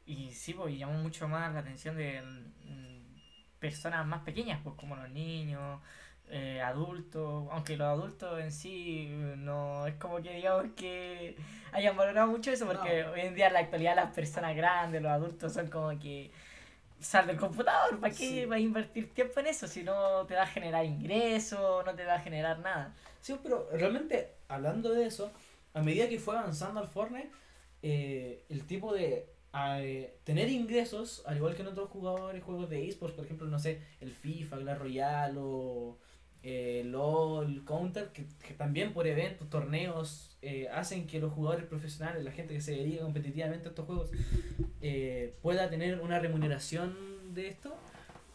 Y 0.06 0.32
sí, 0.32 0.54
pues 0.54 0.78
llamó 0.78 0.94
mucho 0.94 1.28
más 1.28 1.54
la 1.54 1.60
atención 1.60 1.96
de 1.96 2.22
mm, 2.22 3.60
personas 3.60 4.06
más 4.06 4.24
pequeñas, 4.24 4.60
pues 4.64 4.76
como 4.76 4.96
los 4.96 5.10
niños, 5.10 5.80
eh, 6.30 6.62
adultos, 6.62 7.48
aunque 7.52 7.78
los 7.78 7.88
adultos 7.88 8.40
en 8.40 8.52
sí 8.52 9.08
eh, 9.10 9.36
no 9.38 9.86
es 9.88 9.96
como 9.96 10.22
que 10.22 10.34
digamos 10.36 10.66
que 10.76 11.36
hayan 11.74 11.96
valorado 11.96 12.28
mucho 12.28 12.52
eso, 12.52 12.66
porque 12.66 13.04
hoy 13.06 13.22
en 13.22 13.36
día 13.36 13.48
en 13.48 13.54
la 13.54 13.60
actualidad 13.60 13.96
las 13.96 14.12
personas 14.14 14.56
grandes, 14.56 15.02
los 15.02 15.12
adultos 15.12 15.54
son 15.54 15.68
como 15.68 15.98
que 16.00 16.32
sal 17.00 17.28
del 17.28 17.38
computador, 17.38 18.00
¿para 18.00 18.14
qué 18.14 18.44
Sí. 18.44 18.46
vas 18.46 18.58
a 18.58 18.60
invertir 18.60 19.14
tiempo 19.14 19.40
en 19.40 19.48
eso? 19.48 19.68
Si 19.68 19.84
no 19.84 20.26
te 20.26 20.36
va 20.36 20.44
a 20.44 20.48
generar 20.48 20.86
ingresos, 20.86 21.86
no 21.86 21.94
te 21.96 22.06
va 22.06 22.16
a 22.16 22.20
generar 22.20 22.60
nada. 22.60 22.94
Sí, 23.22 23.38
pero 23.44 23.68
realmente, 23.72 24.32
hablando 24.48 24.92
de 24.92 25.06
eso, 25.08 25.32
a 25.74 25.82
medida 25.82 26.10
que 26.10 26.20
fue 26.20 26.38
avanzando 26.38 26.80
al 26.80 26.88
Fortnite, 26.88 27.32
eh, 27.82 28.46
el 28.50 28.66
tipo 28.66 28.94
de 28.94 29.28
tener 30.24 30.50
ingresos, 30.50 31.24
al 31.26 31.36
igual 31.36 31.56
que 31.56 31.62
en 31.62 31.68
otros 31.68 31.90
jugadores, 31.90 32.42
juegos 32.42 32.70
de 32.70 32.88
esports, 32.88 33.16
por 33.16 33.26
ejemplo, 33.26 33.48
no 33.48 33.60
sé, 33.60 33.82
el 34.00 34.12
FIFA, 34.12 34.60
Clash 34.60 34.78
Royale 34.78 35.38
o 35.38 35.98
eh, 36.44 36.82
LOL, 36.86 37.64
Counter, 37.66 38.10
que, 38.10 38.24
también 38.56 38.94
por 38.94 39.06
eventos, 39.06 39.48
torneos, 39.50 40.36
eh, 40.42 40.68
hacen 40.70 41.06
que 41.06 41.20
los 41.20 41.34
jugadores 41.34 41.66
profesionales, 41.66 42.24
la 42.24 42.32
gente 42.32 42.56
que 42.56 42.62
se 42.62 42.72
dedica 42.72 43.04
competitivamente 43.04 43.68
a 43.68 43.70
estos 43.70 43.86
juegos, 43.86 44.10
eh, 44.82 45.36
pueda 45.44 45.70
tener 45.70 46.00
una 46.00 46.20
remuneración 46.20 46.96
de 47.36 47.48
esto, 47.48 47.76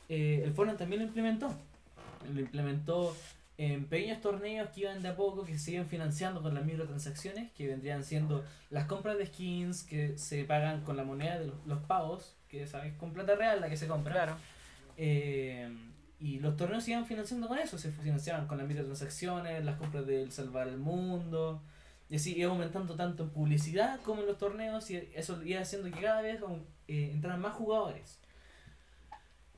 el 0.08 0.52
Fortnite 0.52 0.78
también 0.78 1.02
lo 1.02 1.08
implementó. 1.08 1.52
Lo 2.32 2.40
implementó 2.40 3.16
en 3.58 3.86
pequeños 3.86 4.20
torneos 4.20 4.68
que 4.70 4.82
iban 4.82 5.02
de 5.02 5.08
a 5.08 5.16
poco, 5.16 5.44
que 5.44 5.52
se 5.54 5.64
siguen 5.66 5.86
financiando 5.86 6.42
con 6.42 6.54
las 6.54 6.64
microtransacciones, 6.64 7.52
que 7.52 7.66
vendrían 7.66 8.04
siendo 8.04 8.44
las 8.70 8.86
compras 8.86 9.16
de 9.16 9.26
skins 9.26 9.82
que 9.82 10.18
se 10.18 10.44
pagan 10.44 10.82
con 10.82 10.96
la 10.96 11.04
moneda 11.04 11.38
de 11.38 11.46
los, 11.46 11.66
los 11.66 11.78
pagos, 11.84 12.36
que 12.48 12.66
sabes, 12.66 12.94
con 12.94 13.12
plata 13.12 13.34
real 13.34 13.60
la 13.60 13.68
que 13.68 13.76
se 13.76 13.86
compra. 13.86 14.12
Claro. 14.12 14.36
Eh, 14.96 15.68
y 16.18 16.38
los 16.38 16.56
torneos 16.56 16.84
se 16.84 16.92
iban 16.92 17.06
financiando 17.06 17.48
con 17.48 17.58
eso, 17.58 17.78
se 17.78 17.92
financiaban 17.92 18.46
con 18.46 18.58
las 18.58 18.66
microtransacciones, 18.66 19.64
las 19.64 19.76
compras 19.76 20.06
del 20.06 20.32
salvar 20.32 20.68
el 20.68 20.78
mundo, 20.78 21.62
Y 22.08 22.16
así 22.16 22.34
iba 22.36 22.50
aumentando 22.50 22.94
tanto 22.94 23.24
en 23.24 23.30
publicidad 23.30 24.00
como 24.02 24.20
en 24.20 24.28
los 24.28 24.38
torneos 24.38 24.90
y 24.90 24.96
eso 25.14 25.42
iba 25.42 25.60
haciendo 25.60 25.90
que 25.90 26.00
cada 26.00 26.22
vez 26.22 26.40
eh, 26.88 27.10
entraran 27.12 27.40
más 27.40 27.54
jugadores. 27.54 28.18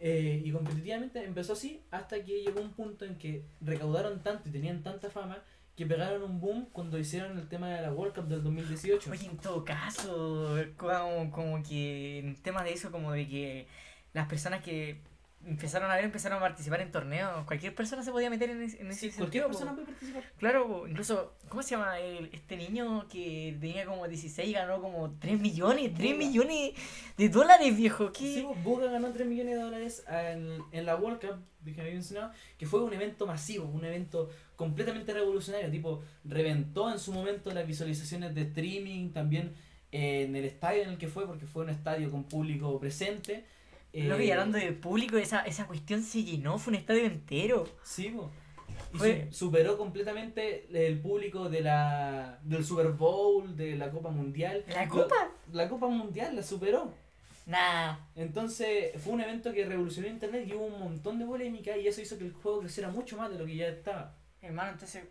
Eh, 0.01 0.43
y 0.45 0.53
competitivamente 0.53 1.25
empezó 1.25 1.55
así 1.55 1.83
hasta 1.91 2.23
que 2.23 2.41
llegó 2.43 2.61
un 2.61 2.73
punto 2.73 3.05
en 3.05 3.19
que 3.19 3.45
recaudaron 3.61 4.23
tanto 4.23 4.49
y 4.49 4.53
tenían 4.53 4.83
tanta 4.83 5.11
fama 5.11 5.43
que 5.75 5.87
pegaron 5.87 6.23
un 6.23 6.41
boom 6.41 6.69
cuando 6.73 6.99
hicieron 6.99 7.39
el 7.39 7.49
tema 7.49 7.71
de 7.71 7.83
la 7.83 7.93
World 7.93 8.15
Cup 8.15 8.27
del 8.27 8.43
2018. 8.43 9.11
Oye, 9.11 9.27
en 9.27 9.37
todo 9.39 9.65
caso, 9.65 10.57
como, 10.77 11.31
como 11.31 11.63
que 11.63 12.19
en 12.19 12.35
tema 12.43 12.65
de 12.65 12.73
eso, 12.73 12.91
como 12.91 13.13
de 13.13 13.29
que 13.29 13.67
las 14.13 14.27
personas 14.27 14.63
que 14.63 15.03
empezaron 15.47 15.91
a 15.91 15.97
ver, 15.97 16.05
empezaron 16.05 16.39
a 16.39 16.41
participar 16.41 16.81
en 16.81 16.91
torneos. 16.91 17.45
Cualquier 17.47 17.75
persona 17.75 18.03
se 18.03 18.11
podía 18.11 18.31
meter 18.31 18.51
en, 18.51 18.63
ese, 18.63 18.81
en 18.81 18.91
ese 18.91 19.11
sí, 19.11 19.17
Cualquier 19.17 19.47
persona 19.47 19.73
puede 19.75 19.87
participar. 19.87 20.23
Claro, 20.39 20.87
incluso, 20.87 21.35
¿cómo 21.49 21.63
se 21.63 21.71
llama? 21.71 21.99
El, 21.99 22.31
este 22.33 22.57
niño 22.57 23.07
que 23.09 23.57
tenía 23.61 23.87
como 23.87 24.07
16 24.07 24.49
y 24.49 24.53
ganó 24.53 24.81
como 24.81 25.11
3 25.19 25.41
millones, 25.41 25.93
3 25.95 26.17
millones 26.17 26.73
de 27.17 27.29
dólares, 27.29 27.77
viejo. 27.77 28.13
¿Qué? 28.13 28.35
Sí, 28.35 28.47
Buga 28.63 28.91
ganó 28.91 29.11
3 29.11 29.27
millones 29.27 29.57
de 29.57 29.63
dólares 29.63 30.05
en, 30.09 30.63
en 30.73 30.87
la 30.87 30.97
World 30.97 31.21
Cup, 31.21 31.73
que 31.73 31.81
había 31.81 31.95
mencionado, 31.95 32.33
que 32.57 32.67
fue 32.67 32.83
un 32.83 32.93
evento 32.93 33.27
masivo, 33.27 33.67
un 33.67 33.85
evento 33.85 34.31
completamente 34.57 35.13
revolucionario. 35.13 35.71
Tipo, 35.71 36.03
reventó 36.25 36.91
en 36.91 36.99
su 36.99 37.13
momento 37.13 37.53
las 37.53 37.67
visualizaciones 37.67 38.35
de 38.35 38.43
streaming, 38.43 39.11
también 39.11 39.55
en 39.91 40.37
el 40.37 40.45
estadio 40.45 40.83
en 40.83 40.91
el 40.91 40.99
que 40.99 41.09
fue, 41.09 41.27
porque 41.27 41.47
fue 41.47 41.65
un 41.65 41.71
estadio 41.71 42.11
con 42.11 42.25
público 42.25 42.79
presente 42.79 43.45
lo 44.03 44.17
que 44.17 44.33
hablando 44.33 44.59
de 44.59 44.73
público, 44.73 45.17
esa, 45.17 45.43
esa 45.43 45.67
cuestión 45.67 46.03
se 46.03 46.23
llenó, 46.23 46.59
fue 46.59 46.73
un 46.73 46.77
estadio 46.77 47.05
entero. 47.05 47.69
Sí, 47.83 48.15
Y 48.95 49.33
superó 49.33 49.77
completamente 49.77 50.67
el 50.73 51.01
público 51.01 51.49
de 51.49 51.61
la 51.63 52.39
del 52.43 52.65
Super 52.65 52.89
Bowl, 52.89 53.57
de 53.57 53.77
la 53.77 53.91
Copa 53.91 54.11
Mundial. 54.11 54.65
¿La 54.69 54.89
Copa? 54.89 55.31
La, 55.53 55.69
Copa 55.69 55.89
Mundial 55.89 56.37
la 56.37 56.43
superó. 56.43 56.93
Nah. 57.47 57.97
Entonces 58.15 58.93
fue 59.03 59.15
un 59.15 59.23
evento 59.23 59.53
que 59.53 59.65
revolucionó 59.65 60.07
Internet 60.09 60.47
y 60.47 60.55
hubo 60.55 60.67
un 60.67 60.79
montón 60.79 61.19
de 61.19 61.25
polémica 61.25 61.77
y 61.77 61.89
eso 61.89 62.01
hizo 62.03 62.19
que 62.19 62.25
el 62.27 62.33
juego 62.33 62.61
creciera 62.61 62.91
mucho 62.91 63.17
más 63.17 63.31
de 63.31 63.39
lo 63.39 63.47
que 63.47 63.57
ya 63.57 63.69
estaba. 63.69 64.15
Hermano, 64.43 64.73
entonces, 64.73 65.05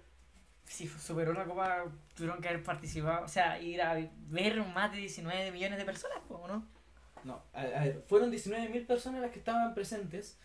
si 0.65 0.87
superó 0.87 1.33
la 1.33 1.45
Copa, 1.45 1.85
tuvieron 2.15 2.39
que 2.41 2.49
haber 2.49 2.63
participado, 2.63 3.25
o 3.25 3.27
sea, 3.27 3.59
ir 3.59 3.81
a 3.81 3.95
ver 4.29 4.63
más 4.73 4.91
de 4.91 4.99
19 4.99 5.51
millones 5.51 5.79
de 5.79 5.85
personas, 5.85 6.19
¿o 6.29 6.47
no? 6.47 6.76
No, 7.23 7.41
a, 7.53 7.63
ver, 7.63 8.03
fueron 8.07 8.31
19.000 8.31 8.85
personas 8.85 9.21
las 9.21 9.31
que 9.31 9.39
estaban 9.39 9.73
presentes 9.73 10.37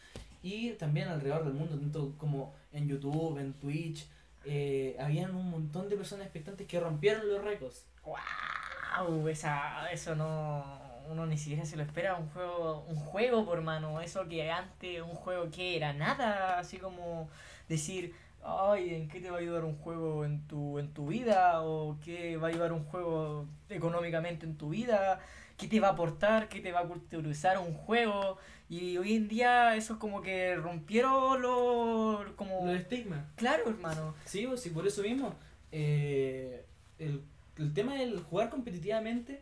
y 0.43 0.71
también 0.73 1.09
alrededor 1.09 1.45
del 1.45 1.55
mundo, 1.55 1.76
tanto 1.76 2.14
como 2.19 2.55
en 2.73 2.88
YouTube, 2.88 3.38
en 3.38 3.52
Twitch, 3.55 4.07
eh, 4.45 4.97
habían 4.99 5.35
un 5.37 5.50
montón 5.50 5.88
de 5.88 5.97
personas 5.97 6.26
expectantes 6.26 6.67
que 6.67 6.81
rompieron 6.81 7.29
los 7.29 7.43
récords. 7.45 7.87
¡Wow! 8.05 9.29
Esa, 9.29 9.91
eso 9.93 10.14
no. 10.14 10.83
Uno 11.11 11.26
ni 11.26 11.37
siquiera 11.37 11.64
se 11.64 11.76
lo 11.76 11.83
espera. 11.83 12.17
Un 12.17 12.29
juego, 12.31 12.85
un 12.88 12.97
juego 12.97 13.45
por 13.45 13.61
mano. 13.62 14.00
Eso 14.00 14.26
que 14.29 14.50
antes, 14.50 15.00
un 15.02 15.14
juego 15.14 15.50
que 15.50 15.76
era 15.76 15.93
nada. 15.93 16.59
Así 16.59 16.79
como 16.79 17.29
decir, 17.69 18.14
ay, 18.45 18.95
¿en 18.95 19.09
qué 19.09 19.21
te 19.21 19.31
va 19.31 19.37
a 19.37 19.41
ayudar 19.41 19.64
un 19.64 19.76
juego 19.76 20.25
en 20.25 20.47
tu, 20.49 20.79
en 20.79 20.93
tu 20.93 21.09
vida? 21.09 21.62
¿O 21.62 21.99
qué 22.05 22.37
va 22.37 22.49
a 22.49 22.50
ayudar 22.50 22.73
un 22.73 22.85
juego 22.85 23.47
económicamente 23.69 24.47
en 24.47 24.57
tu 24.57 24.71
vida? 24.71 25.21
Qué 25.62 25.69
te 25.69 25.81
va 25.81 25.88
a 25.88 25.92
aportar, 25.92 26.49
qué 26.49 26.61
te 26.61 26.73
va 26.73 26.81
a 26.81 26.87
culturizar 26.87 27.57
un 27.59 27.73
juego. 27.73 28.37
Y 28.69 28.97
hoy 28.99 29.14
en 29.14 29.28
día 29.28 29.76
eso 29.76 29.95
es 29.95 29.99
como 30.00 30.21
que 30.21 30.57
rompieron 30.57 31.40
los 31.40 32.33
como 32.33 32.66
los 32.66 32.76
estigmas. 32.76 33.21
Claro, 33.37 33.69
hermano. 33.69 34.14
Sí, 34.25 34.49
sí, 34.57 34.71
por 34.71 34.87
eso 34.87 35.02
mismo. 35.02 35.35
Eh, 35.71 36.64
el, 36.99 37.23
el 37.59 37.73
tema 37.73 37.95
del 37.95 38.21
jugar 38.21 38.50
competitivamente 38.50 39.40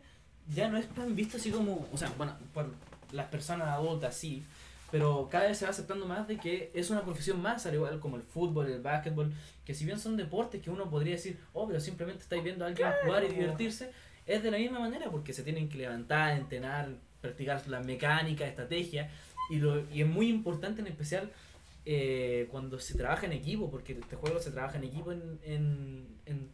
ya 0.53 0.67
no 0.69 0.77
es 0.77 0.87
tan 0.89 1.15
visto 1.15 1.37
así 1.37 1.49
como, 1.49 1.87
o 1.91 1.97
sea, 1.97 2.11
bueno, 2.17 2.35
por 2.53 2.67
las 3.11 3.27
personas 3.27 3.69
adultas 3.69 4.15
sí, 4.15 4.43
pero 4.91 5.27
cada 5.31 5.47
vez 5.47 5.57
se 5.57 5.65
va 5.65 5.71
aceptando 5.71 6.05
más 6.05 6.27
de 6.27 6.37
que 6.37 6.71
es 6.73 6.89
una 6.89 7.03
profesión 7.03 7.41
más, 7.41 7.65
al 7.65 7.75
igual 7.75 7.99
como 7.99 8.17
el 8.17 8.23
fútbol, 8.23 8.67
el 8.67 8.81
básquetbol, 8.81 9.33
que 9.65 9.73
si 9.73 9.85
bien 9.85 9.99
son 9.99 10.17
deportes 10.17 10.61
que 10.61 10.69
uno 10.69 10.89
podría 10.89 11.15
decir, 11.15 11.39
oh, 11.53 11.67
pero 11.67 11.79
simplemente 11.79 12.23
estáis 12.23 12.43
viendo 12.43 12.65
a 12.65 12.67
alguien 12.67 12.89
jugar 13.03 13.23
y 13.23 13.29
divertirse, 13.29 13.91
es 14.25 14.43
de 14.43 14.51
la 14.51 14.57
misma 14.57 14.79
manera 14.79 15.09
porque 15.09 15.33
se 15.33 15.43
tienen 15.43 15.69
que 15.69 15.77
levantar, 15.77 16.37
entrenar, 16.37 16.89
practicar 17.21 17.67
la 17.67 17.81
mecánica, 17.81 18.45
estrategia 18.45 19.09
y, 19.49 19.57
lo, 19.57 19.89
y 19.91 20.01
es 20.01 20.07
muy 20.07 20.29
importante 20.29 20.81
en 20.81 20.87
especial 20.87 21.31
eh, 21.85 22.47
cuando 22.51 22.79
se 22.79 22.95
trabaja 22.95 23.25
en 23.25 23.33
equipo 23.33 23.69
porque 23.69 23.93
este 23.93 24.15
juego 24.15 24.39
se 24.39 24.51
trabaja 24.51 24.77
en 24.77 24.83
equipo 24.83 25.11
en, 25.11 25.39
en, 25.43 26.07
en 26.25 26.49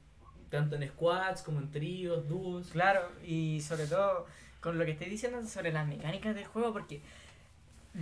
tanto 0.50 0.76
en 0.76 0.88
squads 0.88 1.42
como 1.42 1.60
en 1.60 1.72
tríos, 1.72 2.28
dúos. 2.28 2.68
Claro, 2.68 3.12
y 3.26 3.62
sobre 3.62 3.88
todo 3.88 4.26
con 4.62 4.78
lo 4.78 4.86
que 4.86 4.92
estoy 4.92 5.10
diciendo 5.10 5.46
sobre 5.46 5.72
las 5.72 5.88
mecánicas 5.88 6.36
del 6.36 6.46
juego 6.46 6.74
porque 6.74 7.02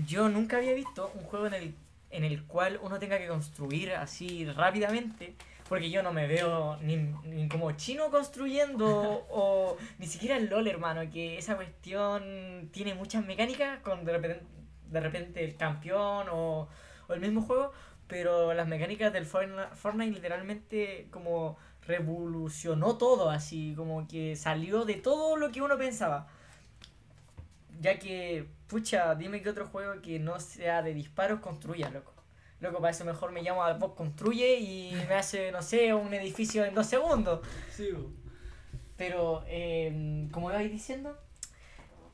yo 0.07 0.29
nunca 0.29 0.57
había 0.57 0.73
visto 0.73 1.11
un 1.15 1.23
juego 1.23 1.47
en 1.47 1.53
el, 1.53 1.75
en 2.11 2.23
el 2.23 2.43
cual 2.43 2.79
uno 2.81 2.99
tenga 2.99 3.17
que 3.17 3.27
construir 3.27 3.91
así 3.93 4.45
rápidamente 4.45 5.35
porque 5.67 5.89
yo 5.89 6.03
no 6.03 6.13
me 6.13 6.27
veo 6.27 6.77
ni, 6.77 7.47
como 7.49 7.71
chino 7.71 8.11
construyendo 8.11 9.25
o 9.29 9.77
ni 9.97 10.05
siquiera 10.05 10.37
el 10.37 10.47
LOL, 10.47 10.67
hermano, 10.67 11.09
que 11.11 11.37
esa 11.37 11.55
cuestión 11.55 12.69
tiene 12.71 12.93
muchas 12.93 13.25
mecánicas 13.25 13.79
con 13.79 14.05
de 14.05 14.11
repente, 14.11 14.45
de 14.91 14.99
repente 14.99 15.43
el 15.43 15.55
campeón 15.55 16.27
o, 16.31 16.67
el 17.09 17.19
mismo 17.19 17.41
juego, 17.41 17.71
pero 18.07 18.53
las 18.53 18.67
mecánicas 18.67 19.11
del 19.13 19.25
Fortnite 19.25 20.11
literalmente 20.11 21.07
como 21.11 21.57
revolucionó 21.87 22.97
todo, 22.97 23.29
así 23.29 23.73
como 23.75 24.07
que 24.07 24.35
salió 24.35 24.85
de 24.85 24.95
todo 24.95 25.35
lo 25.37 25.51
que 25.51 25.61
uno 25.61 25.77
pensaba. 25.77 26.27
Ya 27.81 27.99
que, 27.99 28.47
pucha, 28.67 29.15
dime 29.15 29.41
que 29.41 29.49
otro 29.49 29.67
juego 29.67 30.01
que 30.01 30.19
no 30.19 30.39
sea 30.39 30.81
de 30.81 30.93
disparos 30.93 31.41
construya, 31.41 31.89
loco. 31.89 32.14
Loco, 32.65 32.79
para 32.79 32.91
eso 32.91 33.05
mejor 33.05 33.31
me 33.31 33.43
llamo 33.43 33.63
a 33.63 33.73
vos 33.73 33.93
construye 33.93 34.57
y 34.57 34.91
me 35.07 35.13
hace, 35.13 35.51
no 35.51 35.61
sé, 35.61 35.93
un 35.93 36.11
edificio 36.15 36.65
en 36.65 36.73
dos 36.73 36.87
segundos. 36.87 37.41
Sí. 37.71 37.89
Pero, 38.97 39.43
eh, 39.47 40.27
como 40.31 40.49
ibais 40.49 40.71
diciendo, 40.71 41.15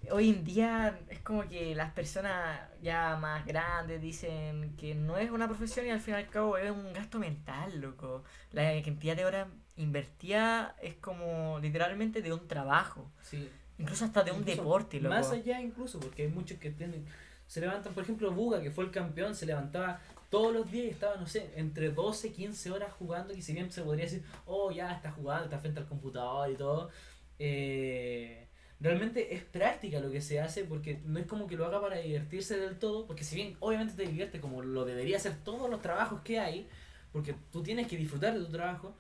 hoy 0.09 0.29
en 0.29 0.43
día 0.43 0.99
es 1.09 1.19
como 1.19 1.47
que 1.47 1.73
las 1.73 1.91
personas 1.91 2.59
ya 2.81 3.15
más 3.15 3.45
grandes 3.45 4.01
dicen 4.01 4.75
que 4.75 4.93
no 4.93 5.17
es 5.17 5.31
una 5.31 5.47
profesión 5.47 5.85
y 5.85 5.89
al 5.91 6.01
fin 6.01 6.15
y 6.15 6.17
al 6.17 6.29
cabo 6.29 6.57
es 6.57 6.69
un 6.69 6.91
gasto 6.91 7.17
mental, 7.17 7.79
loco. 7.79 8.23
La 8.51 8.73
cantidad 8.83 9.15
de 9.15 9.23
horas 9.23 9.47
invertida 9.77 10.75
es 10.81 10.95
como 10.95 11.59
literalmente 11.59 12.21
de 12.21 12.33
un 12.33 12.45
trabajo. 12.47 13.09
Sí. 13.21 13.49
Incluso 13.77 14.03
hasta 14.03 14.23
de 14.23 14.31
un 14.31 14.43
deporte, 14.43 14.99
loco. 14.99 15.15
Más 15.15 15.31
allá 15.31 15.61
incluso, 15.61 15.99
porque 15.99 16.23
hay 16.23 16.27
muchos 16.27 16.59
que 16.59 16.71
tienen... 16.71 17.05
Se 17.47 17.59
levantan, 17.59 17.93
por 17.93 18.03
ejemplo, 18.03 18.31
Buga, 18.31 18.61
que 18.61 18.71
fue 18.71 18.83
el 18.85 18.91
campeón, 18.91 19.35
se 19.35 19.45
levantaba 19.45 19.99
todos 20.31 20.53
los 20.53 20.71
días 20.71 20.93
estaba, 20.93 21.17
no 21.17 21.27
sé, 21.27 21.51
entre 21.57 21.91
12 21.91 22.29
y 22.29 22.31
15 22.31 22.71
horas 22.71 22.93
jugando, 22.93 23.33
y 23.33 23.41
si 23.41 23.53
bien 23.53 23.69
se 23.69 23.83
podría 23.83 24.05
decir, 24.05 24.23
oh, 24.45 24.71
ya 24.71 24.93
está 24.93 25.11
jugando, 25.11 25.43
está 25.43 25.59
frente 25.59 25.81
al 25.81 25.87
computador 25.87 26.49
y 26.49 26.55
todo, 26.55 26.89
eh, 27.37 28.47
realmente 28.79 29.35
es 29.35 29.43
práctica 29.43 29.99
lo 29.99 30.09
que 30.09 30.21
se 30.21 30.39
hace, 30.39 30.63
porque 30.63 31.01
no 31.03 31.19
es 31.19 31.27
como 31.27 31.47
que 31.47 31.57
lo 31.57 31.65
haga 31.65 31.81
para 31.81 31.97
divertirse 31.97 32.57
del 32.57 32.79
todo, 32.79 33.07
porque 33.07 33.25
si 33.25 33.35
bien 33.35 33.57
obviamente 33.59 33.93
te 33.93 34.09
divierte 34.09 34.39
como 34.39 34.61
lo 34.63 34.85
debería 34.85 35.17
hacer 35.17 35.35
todos 35.43 35.69
los 35.69 35.81
trabajos 35.81 36.21
que 36.21 36.39
hay, 36.39 36.65
porque 37.11 37.35
tú 37.51 37.61
tienes 37.61 37.87
que 37.87 37.97
disfrutar 37.97 38.33
de 38.33 38.39
tu 38.45 38.51
trabajo, 38.51 38.95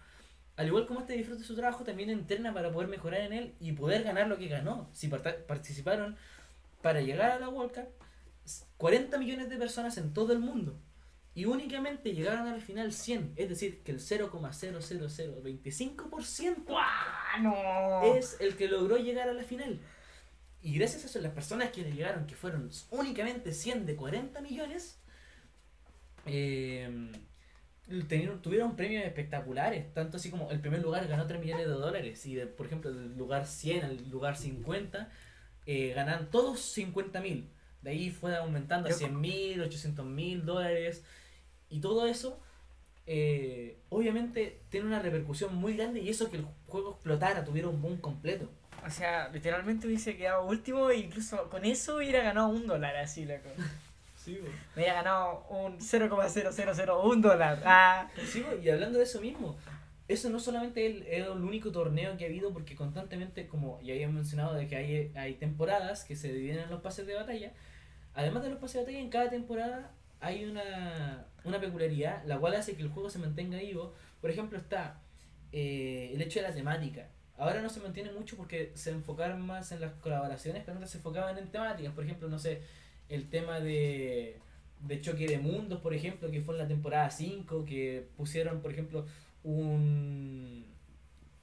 al 0.57 0.67
igual 0.67 0.85
como 0.85 0.99
este 0.99 1.13
disfruta 1.13 1.45
su 1.45 1.55
trabajo, 1.55 1.85
también 1.85 2.09
entrena 2.09 2.53
para 2.53 2.73
poder 2.73 2.89
mejorar 2.89 3.21
en 3.21 3.31
él 3.31 3.55
y 3.61 3.71
poder 3.71 4.03
ganar 4.03 4.27
lo 4.27 4.37
que 4.37 4.49
ganó. 4.49 4.89
Si 4.91 5.07
participaron 5.07 6.17
para 6.81 6.99
llegar 6.99 7.31
a 7.31 7.39
la 7.39 7.47
World 7.47 7.73
Cup 7.73 7.87
40 8.75 9.17
millones 9.17 9.49
de 9.49 9.55
personas 9.55 9.97
en 9.97 10.13
todo 10.13 10.33
el 10.33 10.39
mundo 10.39 10.77
y 11.33 11.45
únicamente 11.45 12.13
llegaron 12.13 12.47
al 12.47 12.61
final 12.61 12.91
100, 12.91 13.35
es 13.37 13.47
decir, 13.47 13.83
que 13.83 13.91
el 13.91 13.99
0,00025% 13.99 16.77
no. 17.41 18.15
es 18.15 18.35
el 18.41 18.57
que 18.57 18.67
logró 18.67 18.97
llegar 18.97 19.29
a 19.29 19.33
la 19.33 19.43
final. 19.43 19.79
Y 20.61 20.73
gracias 20.73 21.03
a 21.03 21.05
eso, 21.07 21.21
las 21.21 21.31
personas 21.31 21.71
que 21.71 21.83
llegaron, 21.83 22.27
que 22.27 22.35
fueron 22.35 22.69
únicamente 22.91 23.53
100 23.53 23.85
de 23.85 23.95
40 23.95 24.41
millones, 24.41 24.99
eh, 26.25 27.09
tuvieron 28.41 28.75
premios 28.75 29.05
espectaculares, 29.05 29.93
tanto 29.93 30.17
así 30.17 30.29
como 30.29 30.51
el 30.51 30.59
primer 30.59 30.81
lugar 30.81 31.07
ganó 31.07 31.27
3 31.27 31.39
millones 31.39 31.67
de 31.67 31.73
dólares 31.73 32.25
y, 32.25 32.35
por 32.45 32.65
ejemplo, 32.65 32.91
del 32.91 33.17
lugar 33.17 33.47
100 33.47 33.85
al 33.85 34.09
lugar 34.09 34.35
50 34.37 35.09
eh, 35.65 35.93
ganan 35.93 36.29
todos 36.29 36.59
50 36.59 37.21
mil. 37.21 37.49
De 37.81 37.91
ahí 37.91 38.09
fue 38.11 38.35
aumentando 38.35 38.87
a 38.87 38.91
100 38.97 39.19
mil, 39.19 39.61
800 39.61 40.05
mil 40.05 40.45
dólares. 40.45 41.03
Y 41.69 41.79
todo 41.79 42.05
eso, 42.07 42.39
eh, 43.07 43.77
obviamente, 43.89 44.59
tiene 44.69 44.85
una 44.87 44.99
repercusión 44.99 45.55
muy 45.55 45.75
grande 45.75 45.99
y 46.01 46.09
eso 46.09 46.29
que 46.29 46.37
el 46.37 46.45
juego 46.67 46.91
explotara, 46.91 47.43
tuviera 47.43 47.67
un 47.69 47.81
boom 47.81 47.97
completo. 47.97 48.49
O 48.85 48.89
sea, 48.89 49.29
literalmente 49.29 49.87
hubiese 49.87 50.17
quedado 50.17 50.45
último 50.45 50.89
e 50.89 50.97
incluso 50.97 51.49
con 51.49 51.65
eso 51.65 51.97
hubiera 51.97 52.21
ganado 52.23 52.47
un 52.49 52.67
dólar 52.67 52.95
así, 52.97 53.25
loco. 53.25 53.49
Sí, 54.23 54.37
Me 54.75 54.83
hubiera 54.83 54.93
ganado 55.01 55.47
un 55.49 55.79
0,0001 55.79 57.21
dólar. 57.21 57.63
Ah. 57.65 58.07
Sí, 58.27 58.45
y 58.63 58.69
hablando 58.69 58.99
de 58.99 59.05
eso 59.05 59.19
mismo, 59.19 59.57
eso 60.07 60.29
no 60.29 60.39
solamente 60.39 60.85
el- 60.85 61.01
es 61.07 61.25
el 61.25 61.31
único 61.41 61.71
torneo 61.71 62.15
que 62.17 62.25
ha 62.25 62.27
habido, 62.27 62.53
porque 62.53 62.75
constantemente, 62.75 63.47
como 63.47 63.81
ya 63.81 63.93
habíamos 63.93 64.17
mencionado, 64.17 64.53
de 64.53 64.67
que 64.67 64.75
hay, 64.75 65.11
hay 65.15 65.33
temporadas 65.35 66.03
que 66.03 66.15
se 66.15 66.31
dividen 66.31 66.59
en 66.59 66.69
los 66.69 66.81
pases 66.81 67.07
de 67.07 67.15
batalla. 67.15 67.51
Además 68.13 68.43
de 68.43 68.49
los 68.49 68.59
pases 68.59 68.75
de 68.75 68.81
batalla, 68.81 68.99
en 68.99 69.09
cada 69.09 69.29
temporada 69.29 69.91
hay 70.19 70.45
una, 70.45 71.25
una 71.43 71.59
peculiaridad, 71.59 72.23
la 72.25 72.37
cual 72.37 72.55
hace 72.55 72.75
que 72.75 72.83
el 72.83 72.89
juego 72.89 73.09
se 73.09 73.19
mantenga 73.19 73.57
vivo. 73.57 73.93
Por 74.21 74.29
ejemplo, 74.29 74.57
está 74.57 75.01
eh, 75.51 76.11
el 76.13 76.21
hecho 76.21 76.39
de 76.39 76.47
la 76.47 76.53
temática. 76.53 77.07
Ahora 77.37 77.61
no 77.61 77.69
se 77.69 77.79
mantiene 77.79 78.11
mucho 78.11 78.37
porque 78.37 78.71
se 78.75 78.91
enfocaron 78.91 79.41
más 79.41 79.71
en 79.71 79.81
las 79.81 79.93
colaboraciones, 79.93 80.63
pero 80.63 80.77
antes 80.77 80.91
se 80.91 80.97
enfocaban 80.97 81.37
en 81.37 81.49
temáticas. 81.49 81.93
Por 81.93 82.03
ejemplo, 82.03 82.29
no 82.29 82.37
sé, 82.37 82.61
el 83.09 83.29
tema 83.29 83.59
de, 83.59 84.37
de 84.81 85.01
choque 85.01 85.25
de 85.25 85.39
mundos, 85.39 85.81
por 85.81 85.93
ejemplo, 85.93 86.29
que 86.29 86.41
fue 86.41 86.53
en 86.55 86.59
la 86.59 86.67
temporada 86.67 87.09
5, 87.09 87.65
que 87.65 88.07
pusieron, 88.15 88.61
por 88.61 88.71
ejemplo, 88.71 89.07
un, 89.43 90.65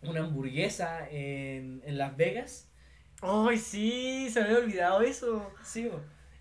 una 0.02 0.20
hamburguesa 0.20 1.08
en, 1.10 1.82
en 1.84 1.98
Las 1.98 2.16
Vegas. 2.16 2.68
¡Ay, 3.20 3.58
sí! 3.58 4.30
Se 4.30 4.40
me 4.40 4.46
había 4.46 4.58
olvidado 4.58 5.02
eso. 5.02 5.50
Sí. 5.64 5.90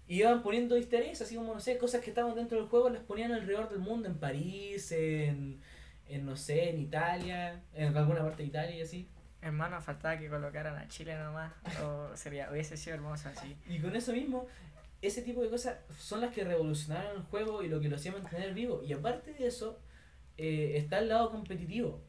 Y 0.08 0.20
iban 0.20 0.42
poniendo 0.42 0.78
easter 0.78 1.04
eggs, 1.04 1.22
así 1.22 1.36
como, 1.36 1.54
no 1.54 1.60
sé, 1.60 1.78
cosas 1.78 2.02
que 2.02 2.10
estaban 2.10 2.34
dentro 2.36 2.58
del 2.58 2.68
juego, 2.70 2.90
las 2.90 3.04
ponían 3.04 3.34
alrededor 3.34 3.70
del 3.70 3.80
mundo, 3.80 4.08
en 4.08 4.16
París, 4.16 4.92
en, 4.94 5.60
en 6.08 6.26
no 6.26 6.36
sé, 6.38 6.70
en 6.70 6.80
Italia, 6.80 7.62
en 7.74 7.96
alguna 7.96 8.22
parte 8.22 8.44
de 8.44 8.50
Italia 8.50 8.76
y 8.78 8.82
así. 8.82 9.08
Hermano, 9.42 9.82
faltaba 9.82 10.18
que 10.18 10.30
colocaran 10.30 10.78
a 10.78 10.88
Chile 10.88 11.16
nomás. 11.18 11.54
O 11.84 12.16
sería, 12.16 12.50
hubiese 12.52 12.76
sido 12.78 12.96
hermoso 12.96 13.30
así. 13.30 13.56
Y 13.68 13.80
con 13.80 13.96
eso 13.96 14.14
mismo, 14.14 14.48
ese 15.02 15.22
tipo 15.22 15.42
de 15.42 15.50
cosas 15.50 15.78
son 15.98 16.22
las 16.22 16.34
que 16.34 16.44
revolucionaron 16.44 17.18
el 17.18 17.24
juego 17.24 17.62
y 17.62 17.68
lo 17.68 17.80
que 17.80 17.90
lo 17.90 17.98
hacía 17.98 18.12
mantener 18.12 18.54
vivo. 18.54 18.82
Y 18.84 18.94
aparte 18.94 19.34
de 19.34 19.48
eso, 19.48 19.80
eh, 20.38 20.74
está 20.76 21.00
el 21.00 21.10
lado 21.10 21.32
competitivo, 21.32 22.02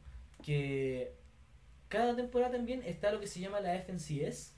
que 0.42 1.14
cada 1.88 2.14
temporada 2.14 2.52
también 2.52 2.82
está 2.84 3.10
lo 3.12 3.20
que 3.20 3.26
se 3.26 3.40
llama 3.40 3.60
la 3.60 3.74
FNCS, 3.74 4.54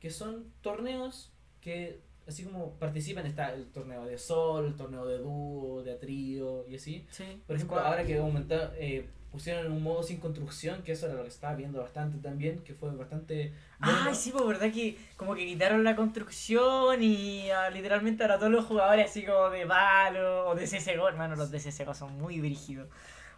que 0.00 0.10
son 0.10 0.52
torneos 0.60 1.32
que 1.60 2.02
así 2.26 2.44
como 2.44 2.72
participan, 2.74 3.26
está 3.26 3.52
el 3.52 3.66
torneo 3.66 4.04
de 4.04 4.18
sol, 4.18 4.66
el 4.66 4.74
torneo 4.74 5.06
de 5.06 5.18
dúo, 5.18 5.82
de 5.82 5.94
trío 5.96 6.66
y 6.68 6.76
así. 6.76 7.06
Sí. 7.10 7.42
Por 7.46 7.56
ejemplo, 7.56 7.78
ahora 7.78 8.04
que 8.04 8.18
aumentaron, 8.18 8.70
eh, 8.76 9.06
pusieron 9.34 9.72
un 9.72 9.82
modo 9.82 10.02
sin 10.02 10.18
construcción, 10.18 10.82
que 10.82 10.92
eso 10.92 11.06
era 11.06 11.16
lo 11.16 11.22
que 11.22 11.28
estaba 11.28 11.56
viendo 11.56 11.80
bastante 11.80 12.18
también, 12.18 12.60
que 12.60 12.72
fue 12.72 12.94
bastante... 12.94 13.52
bueno. 13.80 13.98
Ay, 14.06 14.14
sí, 14.14 14.30
pues 14.30 14.46
verdad 14.46 14.72
que 14.72 14.96
como 15.16 15.34
que 15.34 15.44
quitaron 15.44 15.82
la 15.82 15.96
construcción 15.96 17.02
y 17.02 17.50
ah, 17.50 17.68
literalmente 17.68 18.22
ahora 18.22 18.38
todos 18.38 18.52
los 18.52 18.64
jugadores 18.64 19.10
así 19.10 19.24
como 19.24 19.50
de 19.50 19.66
palo 19.66 20.50
o 20.50 20.54
de 20.54 20.64
CSGO, 20.64 21.08
hermano, 21.08 21.34
los 21.34 21.50
de 21.50 21.58
CSGO 21.58 21.94
son 21.94 22.16
muy 22.16 22.40
brígidos. 22.40 22.88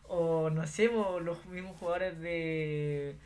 O 0.08 0.50
no 0.50 0.66
sé, 0.66 0.90
pues, 0.90 1.24
los 1.24 1.44
mismos 1.46 1.76
jugadores 1.78 2.20
de... 2.20 3.16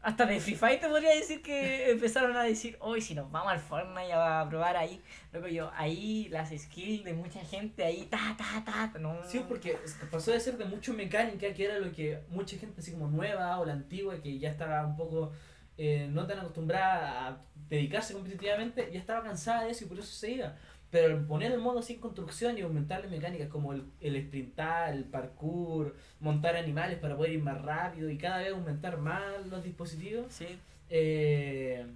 Hasta 0.00 0.26
de 0.26 0.38
Free 0.38 0.78
te 0.78 0.88
podría 0.88 1.14
decir 1.14 1.42
que 1.42 1.90
empezaron 1.90 2.36
a 2.36 2.44
decir, 2.44 2.76
hoy 2.80 3.00
si 3.00 3.14
nos 3.14 3.30
vamos 3.30 3.52
al 3.52 3.58
Fortnite 3.58 4.12
a 4.12 4.46
probar 4.48 4.76
ahí, 4.76 5.02
loco 5.32 5.48
yo, 5.48 5.70
ahí 5.74 6.28
las 6.30 6.50
skills 6.50 7.04
de 7.04 7.14
mucha 7.14 7.40
gente 7.40 7.84
ahí, 7.84 8.06
ta, 8.06 8.36
ta, 8.36 8.64
ta, 8.64 8.98
no. 8.98 9.18
Sí, 9.24 9.42
porque 9.48 9.76
pasó 10.10 10.30
de 10.30 10.40
ser 10.40 10.56
de 10.56 10.64
mucho 10.64 10.94
mecánica, 10.94 11.52
que 11.52 11.64
era 11.64 11.78
lo 11.78 11.90
que 11.92 12.20
mucha 12.28 12.56
gente 12.56 12.80
así 12.80 12.92
como 12.92 13.08
nueva 13.08 13.58
o 13.58 13.64
la 13.64 13.72
antigua, 13.72 14.20
que 14.22 14.38
ya 14.38 14.50
estaba 14.50 14.86
un 14.86 14.96
poco 14.96 15.32
eh, 15.76 16.08
no 16.10 16.26
tan 16.26 16.38
acostumbrada 16.38 17.28
a 17.28 17.42
dedicarse 17.68 18.12
competitivamente, 18.12 18.90
ya 18.92 18.98
estaba 18.98 19.22
cansada 19.22 19.64
de 19.64 19.70
eso 19.70 19.84
y 19.84 19.88
por 19.88 19.98
eso 19.98 20.12
se 20.12 20.30
iba. 20.30 20.56
Pero 20.90 21.26
poner 21.26 21.52
el 21.52 21.58
modo 21.60 21.82
sin 21.82 22.00
construcción 22.00 22.56
y 22.56 22.62
aumentarle 22.62 23.08
mecánicas 23.08 23.48
como 23.48 23.74
el, 23.74 23.84
el 24.00 24.20
sprintar, 24.26 24.94
el 24.94 25.04
parkour, 25.04 25.94
montar 26.20 26.56
animales 26.56 26.98
para 26.98 27.16
poder 27.16 27.32
ir 27.32 27.42
más 27.42 27.60
rápido 27.60 28.08
y 28.08 28.16
cada 28.16 28.38
vez 28.38 28.52
aumentar 28.52 28.96
más 28.98 29.46
los 29.46 29.62
dispositivos, 29.62 30.32
Sí, 30.32 30.46
eh, 30.88 31.86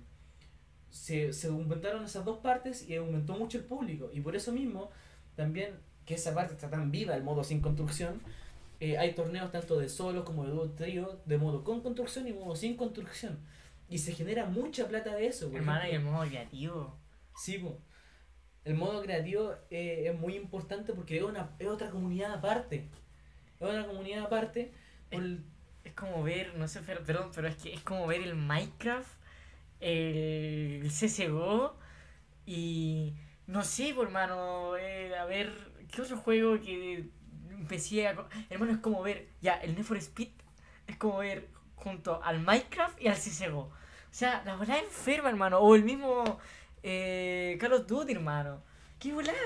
se, 0.90 1.32
se 1.32 1.48
aumentaron 1.48 2.04
esas 2.04 2.24
dos 2.24 2.38
partes 2.38 2.86
y 2.88 2.94
aumentó 2.96 3.34
mucho 3.34 3.56
el 3.58 3.64
público. 3.64 4.10
Y 4.12 4.20
por 4.20 4.36
eso 4.36 4.52
mismo, 4.52 4.90
también 5.36 5.70
que 6.04 6.14
esa 6.14 6.34
parte 6.34 6.52
está 6.54 6.68
tan 6.68 6.90
viva, 6.90 7.16
el 7.16 7.22
modo 7.22 7.42
sin 7.44 7.60
construcción, 7.60 8.20
eh, 8.80 8.98
hay 8.98 9.14
torneos 9.14 9.50
tanto 9.52 9.78
de 9.78 9.88
solo 9.88 10.24
como 10.24 10.44
de 10.44 10.50
dúo 10.50 10.70
trío, 10.70 11.20
de 11.24 11.38
modo 11.38 11.64
con 11.64 11.80
construcción 11.80 12.26
y 12.28 12.32
modo 12.32 12.56
sin 12.56 12.76
construcción. 12.76 13.38
Y 13.88 13.98
se 13.98 14.12
genera 14.12 14.46
mucha 14.46 14.88
plata 14.88 15.14
de 15.14 15.26
eso. 15.26 15.48
por 15.48 15.58
hermano, 15.58 15.88
y 15.88 15.94
el 15.94 16.02
modo 16.02 16.26
creativo. 16.26 16.96
Sí, 17.36 17.58
po. 17.58 17.78
El 18.64 18.74
modo 18.74 19.02
creativo 19.02 19.54
eh, 19.70 20.04
es 20.08 20.18
muy 20.18 20.36
importante 20.36 20.92
porque 20.92 21.18
es, 21.18 21.22
una, 21.24 21.50
es 21.58 21.68
otra 21.68 21.90
comunidad 21.90 22.34
aparte. 22.34 22.88
Es 23.60 23.68
una 23.70 23.86
comunidad 23.86 24.24
aparte. 24.24 24.72
el- 25.10 25.44
Es 25.84 25.92
como 25.94 26.22
ver, 26.22 26.54
no 26.56 26.68
sé, 26.68 26.80
perdón, 26.82 27.30
pero 27.34 27.48
es 27.48 27.56
que 27.56 27.72
es 27.74 27.80
como 27.82 28.06
ver 28.06 28.22
el 28.22 28.36
Minecraft, 28.36 29.10
el 29.80 30.90
CSGO 30.90 31.76
y 32.46 33.14
no 33.46 33.64
sé, 33.64 33.94
por 33.94 34.06
hermano, 34.06 34.76
eh, 34.78 35.16
a 35.16 35.24
ver, 35.26 35.52
¿qué 35.92 36.02
otro 36.02 36.16
juego 36.18 36.60
que 36.60 37.08
empecé 37.50 38.06
a... 38.08 38.26
Hermano, 38.50 38.72
es 38.72 38.78
como 38.78 39.02
ver, 39.02 39.28
ya, 39.40 39.54
el 39.56 39.74
Need 39.74 39.84
for 39.84 39.96
Speed 39.98 40.28
es 40.86 40.96
como 40.96 41.18
ver 41.18 41.48
junto 41.76 42.22
al 42.22 42.40
Minecraft 42.40 43.00
y 43.02 43.08
al 43.08 43.16
CSGO. 43.16 43.60
O 43.62 43.70
sea, 44.14 44.42
la 44.44 44.56
volada 44.56 44.78
enferma, 44.80 45.30
hermano, 45.30 45.58
o 45.58 45.74
el 45.74 45.84
mismo 45.84 46.38
eh, 46.82 47.56
Call 47.60 47.72
of 47.72 48.08
hermano. 48.08 48.62
¿Qué 48.98 49.12
volada? 49.12 49.38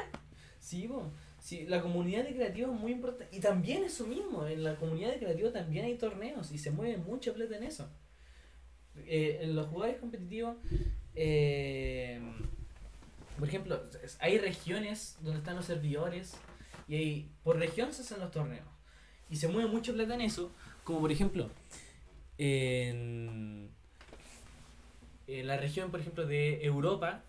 Sí, 0.58 0.88
po. 0.88 1.12
Sí, 1.46 1.64
la 1.66 1.80
comunidad 1.80 2.24
de 2.24 2.34
creativos 2.34 2.74
es 2.74 2.80
muy 2.80 2.92
importante. 2.92 3.36
Y 3.36 3.40
también 3.40 3.84
eso 3.84 4.04
mismo, 4.06 4.46
en 4.46 4.64
la 4.64 4.74
comunidad 4.76 5.12
de 5.12 5.18
creativos 5.18 5.52
también 5.52 5.84
hay 5.84 5.94
torneos 5.96 6.50
y 6.50 6.58
se 6.58 6.72
mueve 6.72 6.96
mucha 6.96 7.32
plata 7.32 7.56
en 7.56 7.62
eso. 7.62 7.88
Eh, 9.06 9.38
en 9.42 9.54
los 9.54 9.68
jugadores 9.68 10.00
competitivos, 10.00 10.56
eh, 11.14 12.20
por 13.38 13.46
ejemplo, 13.46 13.80
hay 14.18 14.38
regiones 14.38 15.18
donde 15.20 15.38
están 15.38 15.54
los 15.54 15.66
servidores 15.66 16.34
y 16.88 16.96
hay, 16.96 17.30
por 17.44 17.58
región 17.58 17.92
se 17.92 18.02
hacen 18.02 18.18
los 18.18 18.30
torneos. 18.30 18.66
Y 19.30 19.36
se 19.36 19.46
mueve 19.48 19.70
mucha 19.70 19.92
plata 19.92 20.14
en 20.14 20.22
eso, 20.22 20.52
como 20.82 21.00
por 21.00 21.12
ejemplo, 21.12 21.50
en, 22.38 23.70
en 25.26 25.46
la 25.46 25.56
región, 25.56 25.90
por 25.90 26.00
ejemplo, 26.00 26.26
de 26.26 26.64
Europa, 26.64 27.24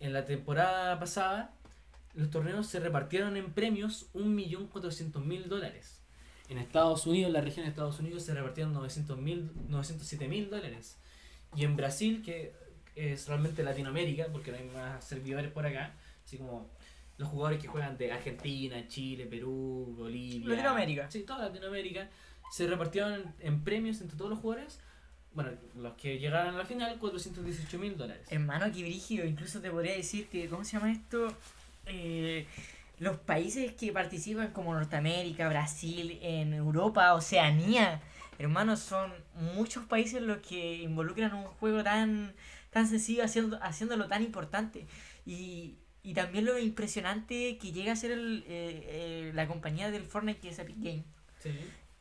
en 0.00 0.12
la 0.12 0.24
temporada 0.24 0.98
pasada, 0.98 1.54
los 2.14 2.30
torneos 2.30 2.66
se 2.66 2.80
repartieron 2.80 3.36
en 3.36 3.52
premios 3.52 4.12
1.400.000 4.14 5.44
dólares. 5.44 6.02
En 6.48 6.58
Estados 6.58 7.06
Unidos, 7.06 7.28
en 7.28 7.32
la 7.34 7.40
región 7.40 7.64
de 7.64 7.70
Estados 7.70 7.98
Unidos, 7.98 8.22
se 8.22 8.34
repartieron 8.34 8.74
900.000 8.74 9.68
907.000 9.68 10.48
dólares. 10.48 10.98
Y 11.54 11.64
en 11.64 11.76
Brasil, 11.76 12.22
que 12.24 12.54
es 12.94 13.26
realmente 13.28 13.62
Latinoamérica, 13.62 14.26
porque 14.32 14.52
no 14.52 14.58
hay 14.58 14.64
más 14.64 15.04
servidores 15.04 15.50
por 15.50 15.66
acá, 15.66 15.94
así 16.24 16.38
como 16.38 16.70
los 17.18 17.28
jugadores 17.28 17.60
que 17.60 17.68
juegan 17.68 17.96
de 17.96 18.12
Argentina, 18.12 18.86
Chile, 18.88 19.26
Perú, 19.26 19.94
Bolivia. 19.96 20.50
Latinoamérica. 20.50 21.10
Sí, 21.10 21.22
toda 21.22 21.46
Latinoamérica. 21.46 22.08
Se 22.50 22.66
repartieron 22.66 23.34
en 23.40 23.64
premios 23.64 24.00
entre 24.00 24.16
todos 24.16 24.30
los 24.30 24.38
jugadores. 24.38 24.80
Bueno, 25.36 25.50
los 25.76 25.92
que 25.94 26.18
llegaron 26.18 26.54
a 26.54 26.58
la 26.58 26.64
final, 26.64 26.98
418.000 26.98 27.96
dólares. 27.96 28.26
Hermano, 28.30 28.66
qué 28.72 28.80
brígido. 28.82 29.26
Incluso 29.26 29.60
te 29.60 29.70
podría 29.70 29.92
decir 29.94 30.28
que, 30.28 30.48
¿cómo 30.48 30.64
se 30.64 30.72
llama 30.78 30.90
esto? 30.90 31.28
Eh, 31.84 32.46
los 32.98 33.18
países 33.18 33.72
que 33.72 33.92
participan 33.92 34.52
como 34.52 34.72
Norteamérica, 34.74 35.48
Brasil, 35.50 36.18
en 36.22 36.54
Europa, 36.54 37.12
Oceanía, 37.14 38.00
hermano, 38.38 38.76
son 38.78 39.12
muchos 39.54 39.84
países 39.84 40.22
los 40.22 40.38
que 40.38 40.82
involucran 40.82 41.34
un 41.34 41.44
juego 41.44 41.84
tan, 41.84 42.34
tan 42.70 42.88
sencillo, 42.88 43.22
haciendo, 43.22 43.58
haciéndolo 43.62 44.08
tan 44.08 44.22
importante. 44.22 44.86
Y, 45.26 45.76
y 46.02 46.14
también 46.14 46.46
lo 46.46 46.58
impresionante 46.58 47.58
que 47.58 47.72
llega 47.72 47.92
a 47.92 47.96
ser 47.96 48.12
el, 48.12 48.42
eh, 48.48 49.28
eh, 49.28 49.32
la 49.34 49.46
compañía 49.46 49.90
del 49.90 50.04
Fortnite, 50.04 50.40
que 50.40 50.48
es 50.48 50.58
Epic 50.58 50.76
Game. 50.78 51.04
Sí. 51.42 51.50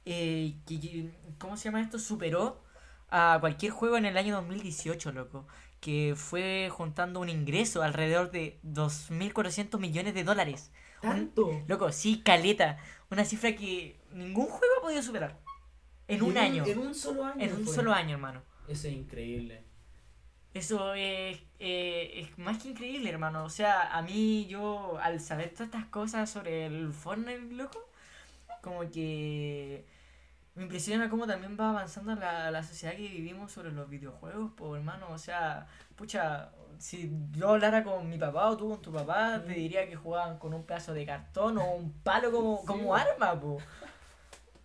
eh, 0.06 0.54
que- 0.65 1.10
¿cómo 1.38 1.58
se 1.58 1.65
llama 1.65 1.82
esto? 1.82 2.00
Superó 2.00 2.63
a 3.10 3.38
cualquier 3.39 3.72
juego 3.72 3.98
en 3.98 4.06
el 4.06 4.18
año 4.18 4.36
2018, 4.36 5.12
loco. 5.12 5.48
Que 5.80 6.13
fue 6.15 6.70
juntando 6.72 7.20
un 7.20 7.30
ingreso 7.30 7.84
alrededor 7.84 8.32
de 8.32 8.60
2.400 8.63 9.80
millones 9.80 10.13
de 10.13 10.24
dólares. 10.24 10.72
Un- 11.04 11.10
¿Tanto? 11.10 11.63
loco, 11.68 11.91
sí, 11.91 12.22
caleta. 12.24 12.78
Una 13.12 13.24
cifra 13.26 13.56
que 13.56 14.00
ningún 14.12 14.48
juego 14.48 14.74
ha 14.80 14.82
podido 14.82 15.04
superar. 15.04 15.38
En 16.08 16.22
un 16.24 16.38
año. 16.38 16.63
En 16.65 16.80
un 16.80 16.96
solo 16.96 17.26
año. 17.26 17.44
En 17.44 17.54
un 17.54 17.65
fue. 17.65 17.76
solo 17.76 17.94
año, 17.94 18.13
hermano. 18.15 18.41
Eso 18.68 18.88
es 18.88 18.94
increíble. 18.94 19.63
Eso 20.54 20.94
es, 20.94 21.41
eh, 21.60 22.12
es 22.15 22.38
más 22.38 22.62
que 22.63 22.70
increíble, 22.70 23.10
hermano. 23.10 23.44
O 23.44 23.50
sea, 23.50 23.96
a 23.96 24.02
mí, 24.02 24.46
yo, 24.48 24.98
al 25.02 25.20
saber 25.20 25.50
todas 25.50 25.68
estas 25.68 25.86
cosas 25.88 26.30
sobre 26.30 26.65
el 26.65 26.94
Fortnite, 26.94 27.54
loco, 27.54 27.89
como 28.62 28.89
que 28.89 29.86
me 30.56 30.63
impresiona 30.63 31.10
cómo 31.10 31.28
también 31.28 31.58
va 31.60 31.70
avanzando 31.72 32.15
la, 32.15 32.50
la 32.52 32.63
sociedad 32.63 32.96
que 32.96 33.02
vivimos 33.10 33.52
sobre 33.52 33.72
los 33.72 33.89
videojuegos, 33.89 34.52
pues, 34.56 34.80
hermano. 34.80 35.08
O 35.10 35.18
sea, 35.18 35.68
pucha, 35.96 36.50
si 36.80 37.12
yo 37.34 37.50
hablara 37.50 37.84
con 37.84 38.10
mi 38.10 38.18
papá 38.18 38.50
o 38.50 38.58
tú 38.58 38.70
con 38.70 38.82
tu 38.82 38.91
papá, 38.91 39.41
te 39.46 39.54
diría 39.54 39.88
que 39.88 39.96
jugaban 39.96 40.38
con 40.39 40.54
un 40.54 40.63
pedazo 40.63 40.94
de 40.94 41.06
cartón 41.06 41.58
o 41.58 41.72
un 41.76 41.91
palo 42.04 42.32
como, 42.32 42.60
Sí, 42.62 42.68
como 42.68 42.84
po. 42.86 42.96
arma, 42.96 43.39
pues. 43.39 43.63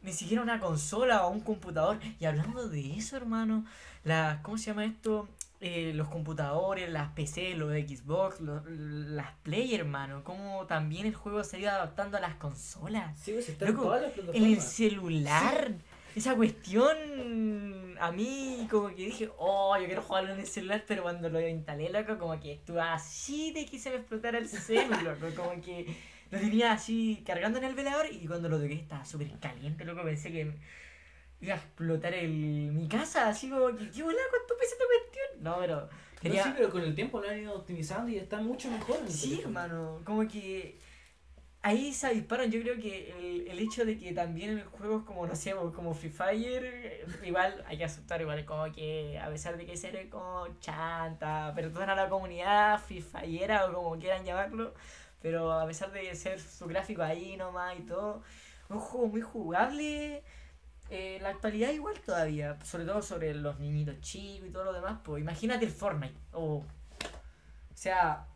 ni 0.03 0.13
siquiera 0.13 0.43
una 0.43 0.61
consola 0.61 1.27
o 1.27 1.31
un 1.31 1.41
computador. 1.41 1.99
Y 2.21 2.25
hablando 2.25 2.69
de 2.69 2.97
eso, 2.97 3.17
hermano, 3.17 3.65
la, 4.05 4.41
¿cómo 4.43 4.59
se 4.59 4.67
llama 4.67 4.85
esto? 4.85 5.29
Eh, 5.63 5.93
los 5.95 6.09
computadores, 6.09 6.89
las 6.89 7.11
PC, 7.13 7.55
los 7.55 7.71
Xbox, 7.73 8.41
los- 8.41 8.63
las 8.67 9.33
Play, 9.43 9.75
hermano. 9.75 10.25
Como 10.25 10.67
también 10.67 11.07
el 11.07 11.15
juego 11.15 11.45
se 11.45 11.57
ha 11.57 11.61
ido 11.61 11.71
adaptando 11.71 12.17
a 12.17 12.21
las 12.21 12.37
consolas. 12.37 13.19
Sí, 13.21 13.33
pues 13.33 13.49
está 13.51 13.67
en 13.67 13.73
Loco, 13.73 13.85
todas 13.85 14.03
las 14.17 14.35
En 14.35 14.45
el 14.45 14.61
celular. 14.61 15.73
Esa 16.17 16.35
cuestión 16.35 16.97
a 18.01 18.11
mí 18.11 18.67
como 18.71 18.89
que 18.89 19.05
dije, 19.07 19.31
oh, 19.39 19.77
yo 19.79 19.87
quiero 19.87 20.03
jugarlo 20.03 20.33
en 20.33 20.41
el 20.41 20.47
celular, 20.47 20.83
pero 20.89 21.03
cuando 21.03 21.29
lo 21.29 21.41
instalé, 21.47 21.91
loco, 21.91 22.19
como 22.19 22.41
que 22.41 22.55
estuve 22.55 22.81
así 22.81 23.53
de 23.53 23.67
que 23.67 23.79
se 23.79 23.91
me 23.91 23.97
explotara 23.97 24.39
el 24.39 24.49
celular, 24.49 25.03
loco, 25.21 25.27
como 25.37 25.61
que 25.61 25.95
lo 26.31 26.39
tenía 26.39 26.73
así 26.73 27.23
cargando 27.27 27.59
en 27.59 27.65
el 27.65 27.75
velador 27.75 28.07
y 28.11 28.27
cuando 28.27 28.49
lo 28.49 28.59
toqué 28.59 28.75
estaba 28.75 29.05
súper 29.05 29.31
caliente, 29.39 29.85
loco, 29.85 30.03
pensé 30.03 30.33
que 30.33 30.55
iba 31.41 31.55
a 31.55 31.57
explotar 31.57 32.15
el, 32.15 32.31
mi 32.73 32.89
casa, 32.89 33.29
así 33.29 33.49
como 33.51 33.69
que, 33.77 33.91
¿qué 33.91 34.03
volá? 34.03 34.19
¿Cuánto 34.31 34.57
pesa 34.59 34.73
esta 34.75 34.85
cuestión? 34.87 35.43
No, 35.43 35.57
pero 35.59 35.89
No, 36.23 36.35
quería... 36.35 36.43
sí, 36.43 36.53
pero 36.55 36.71
con 36.71 36.83
el 36.83 36.95
tiempo 36.95 37.21
lo 37.21 37.29
han 37.29 37.39
ido 37.41 37.55
optimizando 37.55 38.11
y 38.11 38.17
está 38.19 38.41
mucho 38.41 38.71
mejor. 38.71 39.11
Sí, 39.11 39.43
teléfono. 39.43 39.43
hermano, 39.43 40.03
como 40.05 40.27
que 40.29 40.79
ahí 41.63 41.93
se 41.93 42.11
disparan. 42.15 42.51
Yo 42.51 42.61
creo 42.63 42.77
que 42.77 43.11
el, 43.19 43.49
el 43.49 43.59
hecho 43.59 43.85
de 43.85 43.99
que 43.99 44.13
también 44.13 44.59
en 44.59 44.65
juegos 44.71 45.05
como, 45.05 45.27
no 45.27 45.35
sé, 45.37 45.53
como 45.75 45.95
Free 45.95 46.11
Fire, 46.11 47.07
igual 47.25 47.65
hay 47.67 47.79
que 47.79 47.85
aceptar, 47.85 48.21
igual 48.21 48.45
como 48.45 48.71
que 48.73 49.19
a 49.19 49.29
pesar 49.31 49.57
de 49.57 49.67
que 49.67 49.77
ser 49.77 50.09
como 50.11 50.47
chanta, 50.61 51.53
perdona 51.55 51.93
a 51.93 51.97
la 51.97 52.09
comunidad 52.09 52.81
Free 52.81 53.03
Fireera 53.03 53.67
o 53.71 53.75
como 53.75 53.99
quieran 53.99 54.25
llamarlo, 54.25 54.75
pero 55.21 55.53
a 55.53 55.67
pesar 55.67 55.93
de 55.93 56.15
ser 56.15 56.41
su 56.41 56.67
gráfico 56.67 57.03
ahí 57.03 57.37
nomás 57.37 57.79
y 57.79 57.83
todo, 57.83 58.23
un 58.69 58.79
juego 58.81 59.09
muy 59.09 59.21
jugable. 59.23 60.23
Eh, 60.91 61.19
la 61.23 61.31
actualidad 61.31 61.71
igual 61.71 61.99
todavía, 62.05 62.59
sobre 62.65 62.85
todo 62.85 63.01
sobre 63.03 63.35
los 63.35 63.59
niñitos 63.61 64.01
chicos 64.01 64.49
y 64.49 64.53
todo 64.53 64.65
lo 64.65 64.73
demás, 64.73 64.99
pues 65.05 65.21
imagínate 65.23 65.65
el 65.65 65.71
Fortnite. 65.71 66.15
O, 66.33 66.57
o 66.59 66.65
sea, 67.75 68.27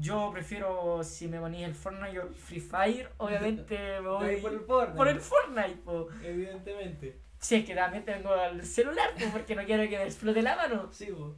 yo 0.00 0.30
prefiero, 0.32 1.02
si 1.02 1.28
me 1.28 1.40
ponís 1.40 1.62
el 1.64 1.74
Fortnite 1.74 2.18
o 2.20 2.22
el 2.28 2.34
Free 2.34 2.60
Fire, 2.60 3.10
obviamente 3.18 3.76
me 4.00 4.08
voy 4.08 4.36
por 4.40 4.52
el 4.52 4.60
Fortnite. 4.60 4.96
por 4.96 5.08
el 5.08 5.20
Fortnite, 5.20 5.76
po. 5.84 6.08
Evidentemente. 6.22 7.18
Si 7.40 7.54
es 7.54 7.64
que 7.64 7.74
también 7.74 8.04
tengo 8.04 8.34
el 8.34 8.64
celular, 8.66 9.10
po, 9.18 9.24
porque 9.32 9.54
no 9.54 9.64
quiero 9.64 9.84
que 9.88 9.96
me 9.96 10.04
explote 10.04 10.42
la 10.42 10.56
mano. 10.56 10.88
Sí, 10.92 11.06
pues. 11.16 11.32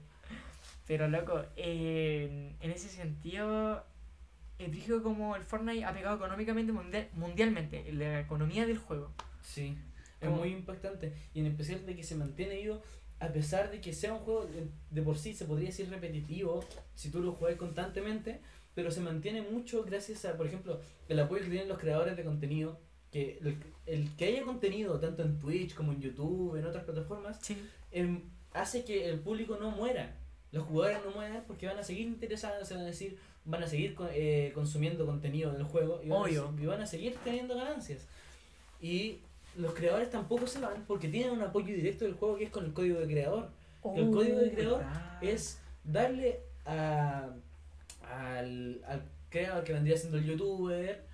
Pero 0.87 1.07
loco, 1.07 1.45
en, 1.57 2.57
en 2.61 2.71
ese 2.73 2.89
sentido, 2.89 3.85
el 4.59 4.71
brígido 4.73 5.03
como 5.05 5.37
el 5.37 5.43
Fortnite 5.45 5.85
ha 5.85 5.93
pegado 5.93 6.17
económicamente 6.17 6.73
mundial- 6.73 7.09
mundialmente, 7.13 7.89
en 7.89 7.99
la 8.01 8.19
economía 8.21 8.67
del 8.67 8.79
juego. 8.79 9.13
Sí, 9.43 9.79
es 10.21 10.31
muy 10.31 10.49
impactante. 10.51 11.13
Y 11.35 11.41
en 11.41 11.47
especial 11.47 11.85
de 11.87 11.97
que 11.97 12.03
se 12.05 12.15
mantiene 12.15 12.57
vivo, 12.57 12.83
a 13.19 13.29
pesar 13.29 13.71
de 13.71 13.81
que 13.81 13.93
sea 13.93 14.15
un 14.15 14.21
juego 14.21 14.47
de, 14.47 14.69
de 14.91 15.03
por 15.03 15.19
sí, 15.19 15.35
se 15.35 15.45
podría 15.45 15.69
decir 15.69 15.89
repetitivo, 15.91 16.65
si 16.95 17.11
tú 17.11 17.21
lo 17.23 17.33
juegas 17.33 17.59
constantemente, 17.59 18.41
pero 18.75 18.91
se 18.91 19.01
mantiene 19.01 19.43
mucho 19.43 19.83
gracias 19.85 20.25
a, 20.25 20.37
por 20.37 20.47
ejemplo, 20.47 20.81
el 21.09 21.19
apoyo 21.21 21.43
que 21.43 21.51
tienen 21.51 21.69
los 21.69 21.79
creadores 21.79 22.17
de 22.17 22.25
contenido. 22.25 22.79
Que 23.11 23.39
el, 23.43 23.57
el 23.87 24.17
que 24.17 24.27
haya 24.27 24.45
contenido, 24.45 25.01
tanto 25.01 25.23
en 25.25 25.39
Twitch 25.41 25.75
como 25.75 25.91
en 25.93 26.01
YouTube, 26.01 26.55
en 26.57 26.65
otras 26.65 26.85
plataformas, 26.85 27.39
Sí. 27.43 27.57
em, 27.91 28.23
hace 28.53 28.85
que 28.85 29.09
el 29.09 29.19
público 29.19 29.57
no 29.61 29.73
muera. 29.73 30.17
Los 30.53 30.65
jugadores 30.65 30.99
no 31.05 31.11
mueran 31.13 31.43
porque 31.47 31.67
van 31.67 31.79
a 31.79 31.83
seguir 31.83 32.07
interesados, 32.07 32.71
van 32.71 32.81
a 32.81 32.85
decir, 32.85 33.19
van 33.45 33.63
a 33.65 33.67
seguir 33.67 33.97
eh, 34.13 34.53
consumiendo 34.55 35.07
contenido 35.07 35.51
del 35.53 35.65
juego 35.65 36.01
y 36.05 36.09
van, 36.09 36.19
a, 36.19 36.23
Obvio. 36.23 36.53
se- 36.57 36.63
y 36.63 36.67
van 36.67 36.81
a 36.83 36.87
seguir 36.87 37.17
teniendo 37.25 37.57
ganancias. 37.57 38.07
Y 38.81 39.19
los 39.57 39.75
creadores 39.75 40.11
tampoco 40.11 40.47
se 40.47 40.61
van 40.61 40.85
porque 40.87 41.09
tienen 41.09 41.33
un 41.33 41.43
apoyo 41.43 41.75
directo 41.75 42.05
del 42.05 42.15
juego 42.15 42.37
que 42.37 42.45
es 42.45 42.51
con 42.51 42.65
el 42.65 42.73
código 42.73 43.01
de 43.01 43.07
creador. 43.07 43.51
El 43.97 44.11
código 44.11 44.39
de 44.39 44.53
creador. 44.53 44.85
Es 45.21 45.61
darle 45.85 46.41
a, 46.65 47.31
al, 48.03 48.83
al 48.87 49.03
creador 49.29 49.65
que 49.65 49.73
vendría 49.73 49.97
siendo 49.97 50.19
el 50.19 50.25
youtuber 50.25 51.05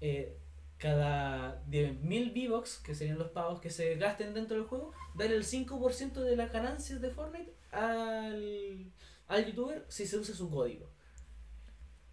eh, 0.00 0.36
cada 0.78 1.62
10.000 1.70 2.32
V-Bucks, 2.32 2.78
que 2.78 2.94
serían 2.94 3.18
los 3.18 3.28
pagos 3.30 3.60
que 3.60 3.70
se 3.70 3.94
gasten 3.96 4.34
dentro 4.34 4.56
del 4.56 4.66
juego, 4.66 4.92
darle 5.14 5.36
el 5.36 5.44
5% 5.44 6.12
de 6.12 6.36
las 6.36 6.52
ganancias 6.52 7.00
de 7.00 7.10
Fortnite 7.10 7.54
al, 7.70 8.90
al 9.28 9.46
youtuber 9.46 9.84
si 9.88 10.06
se 10.06 10.18
usa 10.18 10.34
su 10.34 10.50
código. 10.50 10.88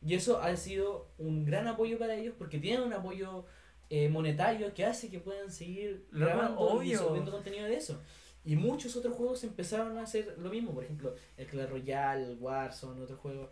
Y 0.03 0.15
eso 0.15 0.41
ha 0.41 0.55
sido 0.55 1.07
un 1.17 1.45
gran 1.45 1.67
apoyo 1.67 1.99
para 1.99 2.15
ellos 2.15 2.33
porque 2.37 2.59
tienen 2.59 2.81
un 2.81 2.93
apoyo 2.93 3.45
eh, 3.93 4.07
monetario 4.07 4.73
que 4.73 4.85
hace 4.85 5.09
que 5.09 5.19
puedan 5.19 5.51
seguir 5.51 6.07
Loco, 6.11 6.31
grabando 6.31 6.81
y 6.81 6.95
subiendo 6.95 7.29
contenido 7.29 7.65
de 7.65 7.75
eso. 7.75 8.01
Y 8.45 8.55
muchos 8.55 8.95
otros 8.95 9.13
juegos 9.17 9.43
empezaron 9.43 9.97
a 9.97 10.03
hacer 10.03 10.37
lo 10.37 10.49
mismo, 10.49 10.73
por 10.73 10.85
ejemplo, 10.85 11.13
el 11.35 11.45
Clash 11.45 11.69
Royale, 11.69 12.23
el 12.23 12.37
Warzone, 12.39 13.01
otros 13.01 13.19
juegos. 13.19 13.49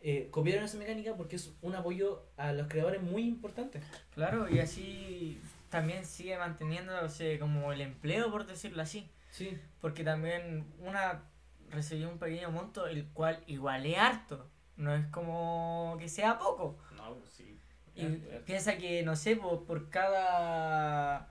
Eh, 0.00 0.28
copiaron 0.30 0.64
esa 0.64 0.78
mecánica 0.78 1.16
porque 1.16 1.34
es 1.34 1.52
un 1.62 1.74
apoyo 1.74 2.26
a 2.36 2.52
los 2.52 2.68
creadores 2.68 3.02
muy 3.02 3.24
importante. 3.24 3.80
Claro, 4.14 4.48
y 4.48 4.60
así 4.60 5.40
también 5.68 6.06
sigue 6.06 6.38
manteniéndose 6.38 7.40
como 7.40 7.72
el 7.72 7.80
empleo, 7.80 8.30
por 8.30 8.46
decirlo 8.46 8.82
así. 8.82 9.10
Sí, 9.32 9.58
Porque 9.80 10.04
también 10.04 10.64
una 10.78 11.24
recibió 11.70 12.08
un 12.08 12.18
pequeño 12.18 12.52
monto, 12.52 12.86
el 12.86 13.08
cual 13.08 13.42
igual 13.48 13.84
es 13.84 13.98
harto. 13.98 14.48
No 14.76 14.94
es 14.94 15.06
como 15.06 15.96
que 15.98 16.08
sea 16.08 16.38
poco. 16.38 16.78
no, 16.96 17.16
sí. 17.26 17.51
Y 17.94 18.06
piensa 18.46 18.78
que, 18.78 19.02
no 19.02 19.16
sé, 19.16 19.36
por, 19.36 19.64
por 19.64 19.90
cada. 19.90 21.28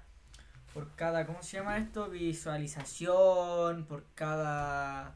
Por 0.74 0.95
cada. 0.95 1.26
¿Cómo 1.26 1.41
se 1.43 1.58
llama 1.58 1.78
esto? 1.78 2.10
Visualización. 2.10 3.86
Por 3.86 4.06
cada. 4.13 5.15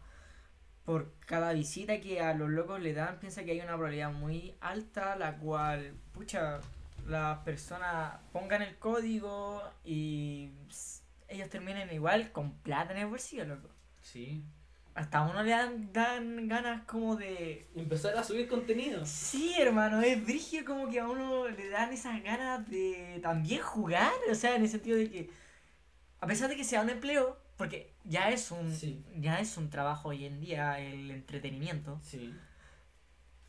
Por 0.86 1.14
cada 1.26 1.54
visita 1.54 2.00
que 2.00 2.22
a 2.22 2.36
los 2.36 2.50
locos 2.50 2.80
le 2.80 2.94
dan, 2.94 3.20
piensa 3.20 3.44
que 3.44 3.52
hay 3.52 3.60
una 3.62 3.74
probabilidad 3.74 4.12
muy 4.12 4.56
alta, 4.62 5.16
la 5.16 5.36
cual, 5.38 5.96
pucha, 6.14 6.60
las 7.08 7.40
personas 7.40 8.20
pongan 8.32 8.62
el 8.62 8.78
código 8.78 9.64
y 9.84 10.52
ellos 11.28 11.50
terminen 11.50 11.92
igual 11.92 12.32
con 12.32 12.54
plata 12.60 12.94
en 12.94 13.00
el 13.00 13.08
bolsillo, 13.08 13.46
loco. 13.46 13.70
Sí. 14.02 14.44
Hasta 14.96 15.18
a 15.20 15.30
uno 15.30 15.44
le 15.44 15.52
dan, 15.52 15.92
dan 15.92 16.48
ganas 16.48 16.86
como 16.86 17.18
de 17.18 17.68
Empezar 17.76 18.18
a 18.18 18.24
subir 18.24 18.48
contenido. 18.48 19.06
Sí, 19.06 19.54
hermano, 19.60 20.02
es 20.02 20.24
brígido 20.24 20.64
como 20.66 20.90
que 20.90 21.00
a 21.02 21.08
uno 21.10 21.50
le 21.50 21.70
dan 21.70 21.92
esas 21.92 22.24
ganas 22.24 22.68
de 22.70 23.20
también 23.22 23.62
jugar, 23.62 24.14
o 24.32 24.36
sea, 24.36 24.56
en 24.56 24.62
el 24.64 24.70
sentido 24.70 24.98
de 24.98 25.12
que 25.12 25.30
a 26.22 26.28
pesar 26.28 26.50
de 26.50 26.56
que 26.56 26.64
sea 26.64 26.82
un 26.82 26.90
empleo, 26.90 27.38
porque 27.58 27.92
ya 28.06 28.30
es 28.30 28.52
un 28.52 28.74
Sí. 28.74 29.04
ya 29.18 29.40
es 29.42 29.58
un 29.58 29.70
trabajo 29.70 30.10
hoy 30.10 30.26
en 30.26 30.40
día 30.40 30.80
el 30.80 31.12
entretenimiento, 31.12 32.00
Sí. 32.02 32.34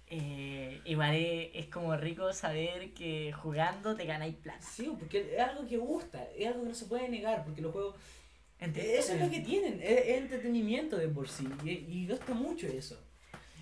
eh, 0.09 0.81
igual 0.85 1.15
es, 1.15 1.51
es 1.55 1.67
como 1.67 1.97
rico 1.97 2.33
saber 2.33 2.93
que 2.93 3.33
jugando 3.33 3.95
te 3.97 4.05
ganáis 4.05 4.35
plata. 4.35 4.63
Sí, 4.67 4.93
porque 4.99 5.35
es 5.37 5.41
algo 5.41 5.67
que 5.67 5.77
gusta, 5.77 6.25
es 6.37 6.49
algo 6.49 6.63
que 6.63 6.69
no 6.71 6.75
se 6.75 6.87
puede 6.87 7.09
negar, 7.09 7.45
porque 7.45 7.61
los 7.63 7.73
juegos 7.73 7.95
Eso 8.75 9.13
es 9.13 9.21
lo 9.21 9.31
que 9.31 9.41
tienen, 9.41 9.81
es, 9.83 10.07
es 10.07 10.19
entretenimiento 10.19 10.97
de 10.97 11.09
por 11.09 11.29
sí, 11.29 11.49
y, 11.65 11.71
y 11.71 12.09
gusta 12.09 12.35
mucho 12.35 12.67
eso. 12.67 12.99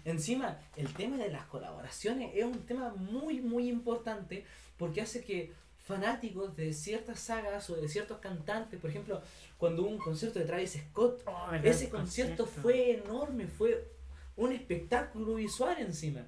Encima, 0.04 0.58
el 0.76 0.92
tema 0.92 1.16
de 1.16 1.30
las 1.30 1.46
colaboraciones 1.46 2.32
es 2.34 2.44
un 2.44 2.66
tema 2.66 2.94
muy, 2.94 3.40
muy 3.40 3.68
importante 3.68 4.44
porque 4.76 5.00
hace 5.00 5.24
que 5.24 5.52
fanáticos 5.78 6.56
de 6.56 6.72
ciertas 6.72 7.20
sagas 7.20 7.68
o 7.70 7.76
de 7.76 7.88
ciertos 7.88 8.18
cantantes, 8.18 8.80
por 8.80 8.90
ejemplo, 8.90 9.22
cuando 9.58 9.82
hubo 9.82 9.90
un 9.90 9.98
concierto 9.98 10.38
de 10.38 10.46
Travis 10.46 10.78
Scott, 10.90 11.22
Oh, 11.26 11.54
ese 11.62 11.90
concierto 11.90 12.46
fue 12.46 12.92
enorme, 12.92 13.46
fue 13.46 13.92
un 14.36 14.52
espectáculo 14.52 15.34
visual 15.34 15.76
encima. 15.78 16.26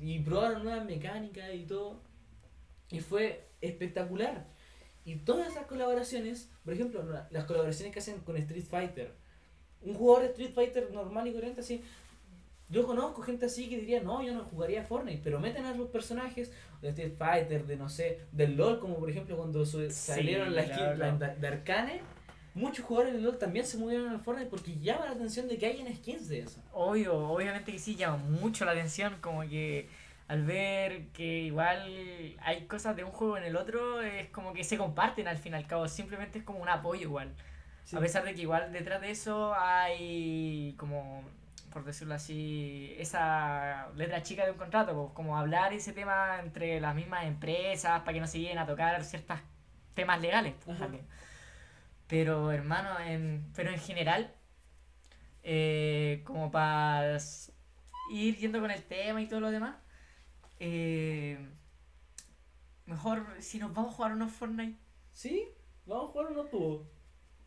Y 0.00 0.18
probaron 0.20 0.64
nuevas 0.64 0.84
mecánicas 0.84 1.54
y 1.54 1.64
todo. 1.64 2.00
Y 2.90 3.00
fue 3.00 3.48
espectacular. 3.60 4.46
Y 5.08 5.16
todas 5.16 5.48
esas 5.52 5.64
colaboraciones, 5.66 6.50
por 6.64 6.74
ejemplo, 6.74 7.02
la- 7.02 7.26
las 7.30 7.44
colaboraciones 7.44 7.94
que 7.94 8.00
hacen 8.00 8.18
con 8.20 8.36
Street 8.36 8.64
Fighter. 8.68 9.10
Un 9.82 9.94
jugador 9.94 10.24
de 10.24 10.28
Street 10.32 10.52
Fighter 10.54 10.90
normal 10.92 11.26
y 11.28 11.32
corriente 11.32 11.60
así. 11.62 11.82
Yo 12.68 12.84
conozco 12.86 13.22
gente 13.22 13.46
así 13.46 13.70
que 13.70 13.78
diría, 13.78 14.02
no, 14.02 14.22
yo 14.22 14.34
no 14.34 14.44
jugaría 14.44 14.82
Fortnite, 14.84 15.22
pero 15.24 15.40
meten 15.40 15.64
a 15.64 15.74
los 15.74 15.88
personajes 15.88 16.52
de 16.82 16.90
Street 16.90 17.14
Fighter, 17.16 17.66
de 17.66 17.76
no 17.76 17.88
sé, 17.88 18.18
del 18.32 18.54
LOL, 18.58 18.80
como 18.80 18.96
por 18.98 19.08
ejemplo 19.08 19.38
cuando 19.38 19.64
su- 19.64 19.80
Sí, 19.86 19.90
salieron 19.90 20.54
las 20.54 20.66
claro. 20.66 20.82
skins 20.96 21.20
la- 21.20 21.34
de 21.34 21.48
Arcane, 21.48 22.00
muchos 22.52 22.84
jugadores 22.84 23.14
de 23.14 23.20
LOL 23.22 23.38
también 23.38 23.64
se 23.64 23.78
movieron 23.78 24.10
al 24.10 24.20
Fortnite 24.20 24.50
porque 24.50 24.78
llama 24.78 25.06
la 25.06 25.12
atención 25.12 25.48
de 25.48 25.56
que 25.56 25.64
hayan 25.64 25.90
skins 25.96 26.28
de 26.28 26.40
eso. 26.40 26.60
Obvio, 26.74 27.16
obviamente 27.30 27.72
que 27.72 27.78
sí 27.78 27.96
llama 27.96 28.18
mucho 28.18 28.66
la 28.66 28.72
atención, 28.72 29.16
como 29.22 29.40
que 29.48 29.88
al 30.28 30.44
ver 30.44 31.08
que 31.08 31.40
igual 31.40 32.36
hay 32.42 32.66
cosas 32.66 32.94
de 32.94 33.02
un 33.02 33.10
juego 33.10 33.38
en 33.38 33.44
el 33.44 33.56
otro, 33.56 34.02
es 34.02 34.28
como 34.28 34.52
que 34.52 34.62
se 34.62 34.76
comparten 34.76 35.26
al 35.26 35.38
fin 35.38 35.54
y 35.54 35.56
al 35.56 35.66
cabo, 35.66 35.88
simplemente 35.88 36.38
es 36.38 36.44
como 36.44 36.60
un 36.60 36.68
apoyo 36.68 37.02
igual. 37.02 37.34
A 37.96 38.00
pesar 38.00 38.22
de 38.24 38.34
que 38.34 38.42
igual 38.42 38.70
detrás 38.70 39.00
de 39.00 39.10
eso 39.10 39.54
hay 39.56 40.74
como, 40.76 41.24
por 41.72 41.84
decirlo 41.84 42.14
así, 42.14 42.94
esa 42.98 43.88
letra 43.96 44.22
chica 44.22 44.44
de 44.44 44.50
un 44.50 44.58
contrato, 44.58 44.94
pues, 44.94 45.12
como 45.14 45.38
hablar 45.38 45.72
ese 45.72 45.94
tema 45.94 46.38
entre 46.40 46.78
las 46.78 46.94
mismas 46.94 47.24
empresas 47.24 48.00
para 48.00 48.12
que 48.12 48.20
no 48.20 48.26
se 48.26 48.40
lleguen 48.40 48.58
a 48.58 48.66
tocar 48.66 49.02
ciertas 49.04 49.40
temas 49.94 50.20
legales 50.20 50.54
pues, 50.62 50.78
también. 50.78 51.06
Pero 52.06 52.52
hermano, 52.52 53.00
en, 53.00 53.50
pero 53.56 53.70
en 53.70 53.78
general, 53.78 54.34
eh, 55.42 56.20
como 56.26 56.50
para 56.50 57.16
ir 58.10 58.36
yendo 58.36 58.60
con 58.60 58.70
el 58.70 58.82
tema 58.82 59.22
y 59.22 59.26
todo 59.26 59.40
lo 59.40 59.50
demás, 59.50 59.76
eh, 60.60 61.38
mejor 62.86 63.26
si 63.40 63.58
nos 63.58 63.72
vamos 63.74 63.92
a 63.92 63.96
jugar 63.96 64.12
unos 64.12 64.32
Fortnite. 64.32 64.78
¿Sí? 65.12 65.48
Vamos 65.86 66.08
a 66.10 66.12
jugar 66.12 66.32
unos 66.32 66.50
tubos. 66.50 66.86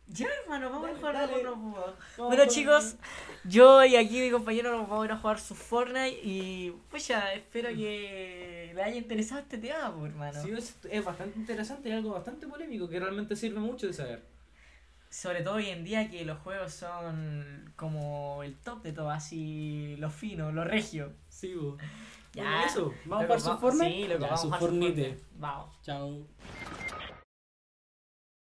Ya, 0.08 0.26
hermano, 0.42 0.68
vamos 0.68 0.82
Dale, 0.82 0.94
a 0.94 0.98
jugar 0.98 1.14
dale. 1.14 1.40
unos. 1.40 1.54
Vamos 1.54 1.78
a 2.18 2.22
Bueno 2.24 2.46
chicos, 2.46 2.96
yo 3.44 3.84
y 3.84 3.96
aquí 3.96 4.20
mi 4.20 4.30
compañero 4.30 4.72
nos 4.76 4.88
vamos 4.88 5.02
a 5.02 5.06
ir 5.06 5.12
a 5.12 5.16
jugar 5.16 5.40
su 5.40 5.54
Fortnite 5.54 6.20
y 6.22 6.70
pues 6.90 7.06
ya 7.06 7.32
espero 7.32 7.68
que 7.70 8.72
le 8.74 8.82
haya 8.82 8.96
interesado 8.96 9.40
este 9.40 9.58
tema, 9.58 9.94
pues, 9.96 10.10
hermano. 10.12 10.42
Sí, 10.42 10.50
es, 10.50 10.76
es 10.90 11.04
bastante 11.04 11.38
interesante 11.38 11.88
y 11.88 11.92
algo 11.92 12.10
bastante 12.10 12.46
polémico 12.46 12.88
que 12.88 12.98
realmente 12.98 13.36
sirve 13.36 13.60
mucho 13.60 13.86
de 13.86 13.92
saber. 13.92 14.22
Sobre 15.08 15.42
todo 15.42 15.54
hoy 15.56 15.68
en 15.68 15.84
día 15.84 16.10
que 16.10 16.24
los 16.24 16.38
juegos 16.40 16.72
son 16.72 17.72
como 17.76 18.42
el 18.42 18.56
top 18.56 18.82
de 18.82 18.92
todo, 18.92 19.10
así 19.10 19.94
lo 19.98 20.10
fino, 20.10 20.50
lo 20.52 20.64
regio. 20.64 21.12
Sí, 21.28 21.54
bo. 21.54 21.76
Ya. 22.34 22.42
Bueno, 22.44 22.64
eso. 22.66 22.94
¿Vamos 23.04 23.04
a 23.04 23.22
Loco, 23.22 23.24
jugar 23.24 23.40
su 23.40 23.60
Fortnite? 23.60 23.92
Sí, 23.92 24.08
Ya, 24.08 24.26
vamos 24.26 24.58
su. 24.58 25.20
Vamos. 25.38 25.82
Chao. 25.82 26.26